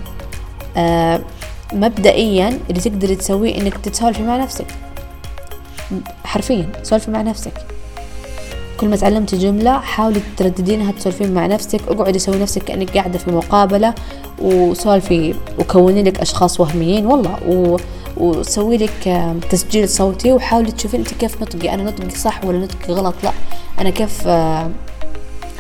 آه، 0.78 1.22
مبدئيا 1.74 2.60
اللي 2.70 2.82
تقدري 2.82 3.16
تسويه 3.16 3.58
إنك 3.58 3.78
تتسولفي 3.78 4.24
مع 4.24 4.38
نفسك. 4.38 4.66
حرفيا 6.24 6.70
سولفي 6.84 7.12
مع 7.12 7.22
نفسك. 7.22 7.54
كل 8.80 8.88
ما 8.88 8.96
تعلمتي 8.96 9.38
جملة 9.38 9.80
حاولي 9.80 10.22
ترددينها 10.38 10.92
تسولفين 10.92 11.34
مع 11.34 11.46
نفسك. 11.46 11.82
اقعدي 11.88 12.20
سوي 12.20 12.38
نفسك 12.38 12.64
كأنك 12.64 12.98
قاعدة 12.98 13.18
في 13.18 13.32
مقابلة 13.32 13.94
وسولفي 14.42 15.36
وكوني 15.60 16.04
لك 16.04 16.20
أشخاص 16.20 16.60
وهميين. 16.60 17.06
والله 17.06 17.80
وسوي 18.18 18.78
لك 18.78 19.32
تسجيل 19.50 19.90
صوتي 19.90 20.32
وحاولي 20.32 20.72
تشوفين 20.72 21.00
انت 21.00 21.14
كيف 21.14 21.42
نطقي 21.42 21.74
أنا 21.74 21.84
نطقي 21.84 22.10
صح 22.10 22.46
ولا 22.46 22.58
نطقي 22.58 22.94
غلط؟ 22.94 23.16
لا 23.24 23.32
أنا 23.80 23.90
كيف 23.90 24.28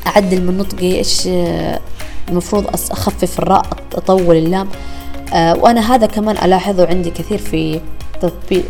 أعدل 0.08 0.42
من 0.42 0.58
نطقي؟ 0.58 0.96
إيش 0.96 1.28
آه، 1.28 1.80
المفروض 2.30 2.68
أخفف 2.68 3.40
الراء 3.40 3.66
أطول 3.94 4.36
اللام؟ 4.36 4.70
آه، 5.34 5.56
وأنا 5.58 5.96
هذا 5.96 6.06
كمان 6.06 6.38
ألاحظه 6.38 6.88
عندي 6.88 7.10
كثير 7.10 7.38
في 7.38 7.82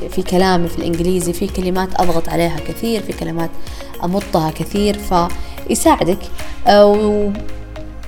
في 0.10 0.21
كلامي 0.21 0.67
في 0.67 0.78
الإنجليزي 0.78 1.34
في 1.34 1.48
كلمات 1.48 1.89
أضغط 2.02 2.30
عليها 2.30 2.58
كثير 2.67 3.02
في 3.02 3.13
كلمات 3.13 3.50
أمطها 4.04 4.52
كثير 4.52 5.00
فيساعدك. 5.67 6.19
آه، 6.67 7.32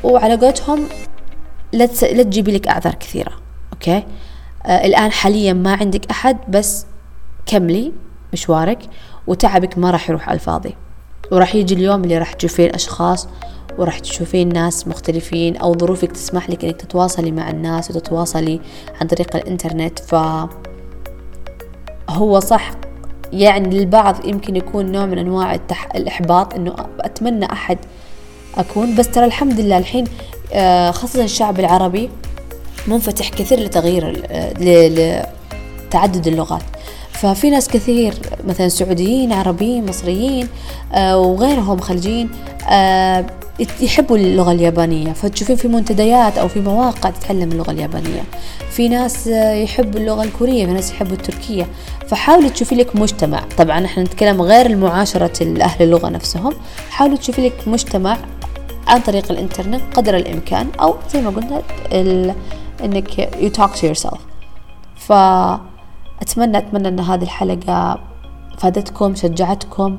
وعلى 0.04 0.36
قولتهم 0.36 0.84
لا 1.74 1.86
تجيبي 1.86 2.52
لك 2.52 2.68
أعذار 2.68 2.94
كثيرة 2.94 3.32
أوكي؟ 3.74 3.92
آه 3.98 4.04
الآن 4.66 5.12
حاليا 5.12 5.54
ما 5.54 5.74
عندك 5.74 6.12
أحد 6.12 6.38
بس 6.50 6.86
كملي 7.46 7.92
مشوارك. 8.34 8.80
وتعبك 9.28 9.78
ما 9.78 9.92
راح 9.92 10.10
يروح 10.10 10.30
على 10.30 10.36
الفاضي. 10.36 10.76
وراح 11.32 11.56
يجي 11.56 11.74
اليوم 11.74 12.04
اللي 12.04 12.18
راح 12.18 12.34
تشوفين 12.34 12.76
أشخاص 12.76 13.28
وراح 13.78 14.00
تشوفين 14.00 14.50
ناس 14.50 14.88
مختلفين 14.88 15.58
أو 15.58 15.74
ظروفك 15.74 16.12
تسمح 16.12 16.50
لك 16.50 16.66
إنك 16.66 16.82
تتواصلي 16.82 17.32
مع 17.32 17.50
الناس 17.50 17.92
وتتواصلي 17.92 18.62
عن 19.02 19.08
طريق 19.08 19.36
الإنترنت. 19.36 20.00
ف 20.00 20.16
هو 22.10 22.40
صح. 22.40 22.72
يعني 23.34 23.80
للبعض 23.80 24.26
يمكن 24.26 24.56
يكون 24.56 24.92
نوع 24.92 25.06
من 25.06 25.18
أنواع 25.18 25.56
التح... 25.56 25.90
الإحباط 25.96 26.54
إنه 26.54 26.76
أتمنى 27.00 27.52
أحد 27.52 27.78
أكون. 28.58 28.96
بس 28.96 29.08
ترى 29.10 29.26
الحمد 29.26 29.60
لله 29.60 29.78
الحين 29.78 30.06
آه، 30.54 30.92
خاصة 30.92 31.24
الشعب 31.24 31.60
العربي 31.60 32.10
منفتح 32.88 33.30
كثير 33.30 33.60
لتغيير 33.60 34.24
لتعدد 34.60 36.28
اللغات. 36.28 36.62
ففي 37.12 37.50
ناس 37.50 37.68
كثير 37.68 38.14
مثلا 38.48 38.70
سعوديين 38.70 39.34
عربيين 39.34 39.86
مصريين 39.86 40.48
آه، 40.94 41.18
وغيرهم 41.18 41.80
خليجيين 41.80 42.30
آه، 42.70 43.26
يحبوا 43.82 44.18
اللغة 44.18 44.52
اليابانية. 44.52 45.14
فتشوفين 45.14 45.56
في 45.56 45.68
منتديات 45.68 46.38
أو 46.38 46.48
في 46.48 46.60
مواقع 46.60 47.10
تتعلم 47.10 47.52
اللغة 47.52 47.72
اليابانية. 47.72 48.24
في 48.72 48.90
ناس 48.90 49.28
يحبوا 49.64 50.00
اللغة 50.00 50.24
الكورية 50.24 50.66
في 50.66 50.72
ناس 50.72 50.92
يحبوا 50.92 51.16
التركية. 51.16 51.68
فحاولي 52.08 52.50
تشوفي 52.50 52.76
لك 52.76 52.96
مجتمع. 52.96 53.44
طبعا 53.58 53.86
إحنا 53.86 54.04
نتكلم 54.04 54.42
غير 54.42 54.66
المعاشرة 54.66 55.62
أهل 55.62 55.84
اللغة 55.84 56.10
نفسهم. 56.10 56.54
حاولي 56.90 57.18
تشوفي 57.18 57.46
لك 57.46 57.68
مجتمع 57.68 58.18
عن 58.88 59.02
طريق 59.02 59.32
الإنترنت 59.32 59.82
قدر 59.96 60.16
الإمكان 60.16 60.68
أو 60.82 60.96
زي 61.14 61.22
ما 61.22 61.30
قلنا 61.30 61.62
إنك 62.84 63.30
you 63.42 63.60
talk 63.60 63.72
to 63.80 63.88
yourself. 63.88 64.20
فأتمنى 64.96 66.58
أتمنى 66.58 66.88
أن 66.88 67.00
هذه 67.00 67.24
الحلقة 67.24 68.00
فادتكم 68.58 69.16
شجعتكم 69.16 69.98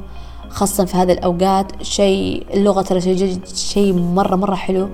خاصة 0.49 0.85
في 0.85 0.97
هذه 0.97 1.12
الأوقات. 1.12 1.83
شيء 1.83 2.47
اللغة 2.55 2.83
ترى 2.83 3.01
شيء 3.01 3.41
شيء 3.55 3.93
مرة 3.93 4.37
مرة 4.37 4.55
حلو. 4.55 4.88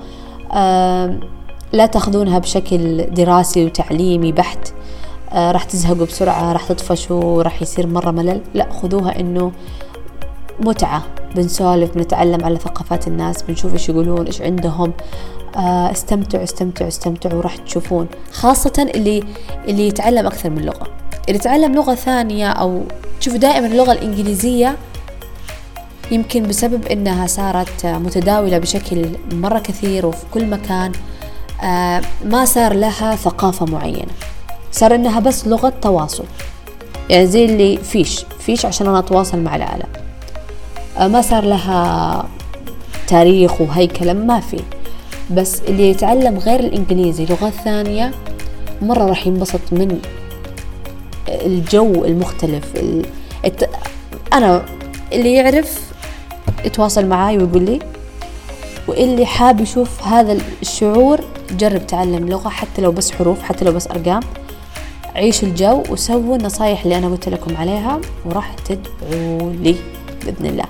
لا 1.72 1.86
تأخذونها 1.86 2.38
بشكل 2.38 3.14
دراسي 3.14 3.64
وتعليمي 3.64 4.32
بحت. 4.32 4.72
آه 5.32 5.52
راح 5.52 5.64
تزهقوا 5.64 6.06
بسرعة 6.06 6.52
راح 6.52 6.68
تطفشوا 6.68 7.42
راح 7.42 7.62
يصير 7.62 7.86
مرة 7.86 8.10
ملل. 8.10 8.40
لا 8.54 8.72
خذوها 8.72 9.20
إنه 9.20 9.52
متعة 10.60 11.02
بنسولف 11.34 11.94
بنتعلم 11.94 12.44
على 12.44 12.56
ثقافات 12.56 13.08
الناس 13.08 13.42
بنشوف 13.42 13.72
إيش 13.72 13.88
يقولون 13.88 14.26
إيش 14.26 14.42
عندهم. 14.42 14.92
آه 15.56 15.90
استمتعوا 15.90 16.44
استمتعوا 16.44 16.88
استمتعوا 16.88 17.34
وراح 17.34 17.56
تشوفون. 17.56 18.06
خاصة 18.32 18.90
اللي 18.94 19.24
اللي 19.68 19.88
يتعلم 19.88 20.26
أكثر 20.26 20.50
من 20.50 20.62
لغة. 20.62 20.86
اللي 21.28 21.38
يتعلم 21.38 21.74
لغة 21.74 21.94
ثانية 21.94 22.50
أو 22.50 22.82
تشوفوا 23.20 23.38
دائما 23.38 23.66
اللغة 23.66 23.92
الإنجليزية 23.92 24.76
يمكن 26.10 26.42
بسبب 26.42 26.86
إنها 26.86 27.26
صارت 27.26 27.86
متداولة 27.86 28.58
بشكل 28.58 29.06
مرة 29.32 29.58
كثير 29.58 30.06
وفي 30.06 30.24
كل 30.34 30.46
مكان 30.46 30.92
آه 31.62 32.02
ما 32.24 32.44
صار 32.44 32.72
لها 32.72 33.16
ثقافة 33.16 33.66
معينة. 33.66 34.12
صار 34.72 34.94
إنها 34.94 35.20
بس 35.20 35.46
لغة 35.46 35.72
تواصل. 35.82 36.24
يعني 37.10 37.26
زي 37.26 37.44
اللي 37.44 37.76
فيش 37.76 38.24
فيش 38.38 38.66
عشان 38.66 38.86
أنا 38.86 38.98
أتواصل 38.98 39.38
مع 39.38 39.56
العالم. 39.56 40.03
ما 41.00 41.22
صار 41.22 41.44
لها 41.44 42.28
تاريخ 43.06 43.60
وهيكلة 43.60 44.12
ما 44.12 44.40
في. 44.40 44.60
بس 45.30 45.60
اللي 45.60 45.90
يتعلم 45.90 46.38
غير 46.38 46.60
الإنجليزي 46.60 47.26
لغات 47.26 47.52
ثانية 47.52 48.12
مرة 48.82 49.04
راح 49.04 49.26
ينبسط 49.26 49.60
من 49.72 50.00
الجو 51.28 52.04
المختلف. 52.04 52.64
الت... 53.44 53.70
أنا 54.32 54.64
اللي 55.12 55.34
يعرف 55.34 55.92
يتواصل 56.64 57.06
معاي 57.06 57.38
ويقول 57.38 57.62
لي 57.62 57.78
واللي 58.88 59.26
حاب 59.26 59.60
يشوف 59.60 60.02
هذا 60.02 60.38
الشعور 60.62 61.20
جرب 61.50 61.86
تعلم 61.86 62.28
لغة 62.28 62.48
حتى 62.48 62.82
لو 62.82 62.92
بس 62.92 63.12
حروف 63.12 63.42
حتى 63.42 63.64
لو 63.64 63.72
بس 63.72 63.86
أرقام. 63.86 64.20
عيشوا 65.16 65.48
الجو 65.48 65.82
وسووا 65.90 66.36
النصايح 66.36 66.82
اللي 66.82 66.98
أنا 66.98 67.08
قلت 67.08 67.28
لكم 67.28 67.56
عليها 67.56 68.00
وراح 68.24 68.54
تدعوا 68.54 69.52
لي 69.52 69.76
بإذن 70.24 70.46
الله. 70.46 70.64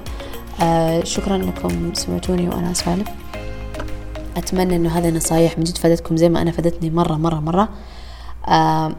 آه 0.62 1.04
شكرا 1.04 1.36
أنكم 1.36 1.94
سمعتوني 1.94 2.48
وأنا 2.48 2.70
أسولف 2.70 3.08
أتمنى 4.36 4.76
أنه 4.76 4.98
هذه 4.98 5.08
النصايح 5.08 5.58
من 5.58 5.64
جد 5.64 5.78
فادتكم 5.78 6.16
زي 6.16 6.28
ما 6.28 6.42
أنا 6.42 6.50
فادتني 6.50 6.90
مرة 6.90 7.14
مرة 7.14 7.40
مرة. 7.40 7.68
آه 8.48 8.92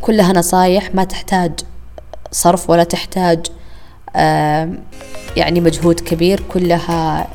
كلها 0.00 0.32
نصايح 0.32 0.94
ما 0.94 1.04
تحتاج 1.04 1.52
صرف 2.30 2.70
ولا 2.70 2.84
تحتاج 2.84 3.46
آه 4.16 4.72
يعني 5.36 5.60
مجهود 5.60 6.00
كبير 6.00 6.42
كلها 6.48 7.28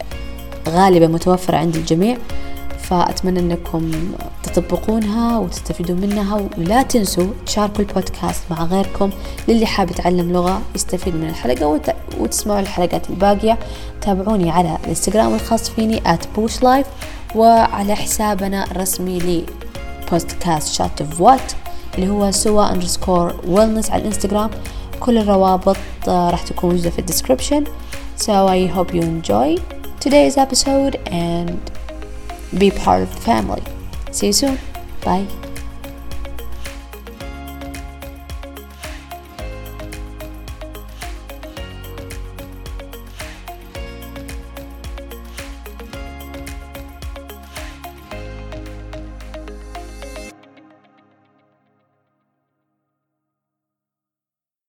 غالبا 0.69 1.07
متوفرة 1.07 1.57
عند 1.57 1.75
الجميع. 1.75 2.17
فأتمنى 2.89 3.39
أنكم 3.39 3.91
تطبقونها 4.43 5.39
وتستفيدوا 5.39 5.95
منها 5.95 6.41
ولا 6.57 6.81
تنسوا 6.81 7.27
تشاركوا 7.45 7.79
البودكاست 7.79 8.43
مع 8.51 8.63
غيركم. 8.63 9.09
للي 9.47 9.65
حاب 9.65 9.91
يتعلم 9.91 10.31
لغة 10.31 10.61
يستفيد 10.75 11.15
من 11.15 11.29
الحلقة 11.29 11.67
وت... 11.67 11.95
وتسمعوا 12.19 12.59
الحلقات 12.59 13.09
الباقية. 13.09 13.57
تابعوني 14.01 14.51
على 14.51 14.77
الإنستغرام 14.83 15.33
الخاص 15.33 15.69
فيني 15.69 16.01
@pushlife 16.37 16.87
وعلى 17.35 17.95
حسابنا 17.95 18.71
الرسمي 18.71 19.45
لبودكاست 20.11 20.73
Shots 20.73 21.01
of 21.01 21.21
وات 21.21 21.51
اللي 21.95 22.09
هو 22.09 22.31
سوا 22.31 22.71
underscore 22.71 23.35
wellness 23.47 23.89
على 23.91 24.01
الإنستغرام. 24.01 24.49
كل 24.99 25.17
الروابط 25.17 25.77
راح 26.07 26.41
تكون 26.43 26.69
موجودة 26.69 26.89
في 26.89 26.99
ال 26.99 27.04
description. 27.04 27.63
So 28.17 28.47
I 28.47 28.67
hope 28.75 28.93
you 28.93 29.01
enjoy 29.01 29.59
today's 30.05 30.37
episode 30.37 30.95
and 31.11 31.74
be 32.57 32.71
part 32.71 33.03
of 33.03 33.13
the 33.13 33.21
family. 33.21 33.63
See 34.11 34.27
you 34.27 34.33
soon. 34.33 34.59
Bye 35.03 35.44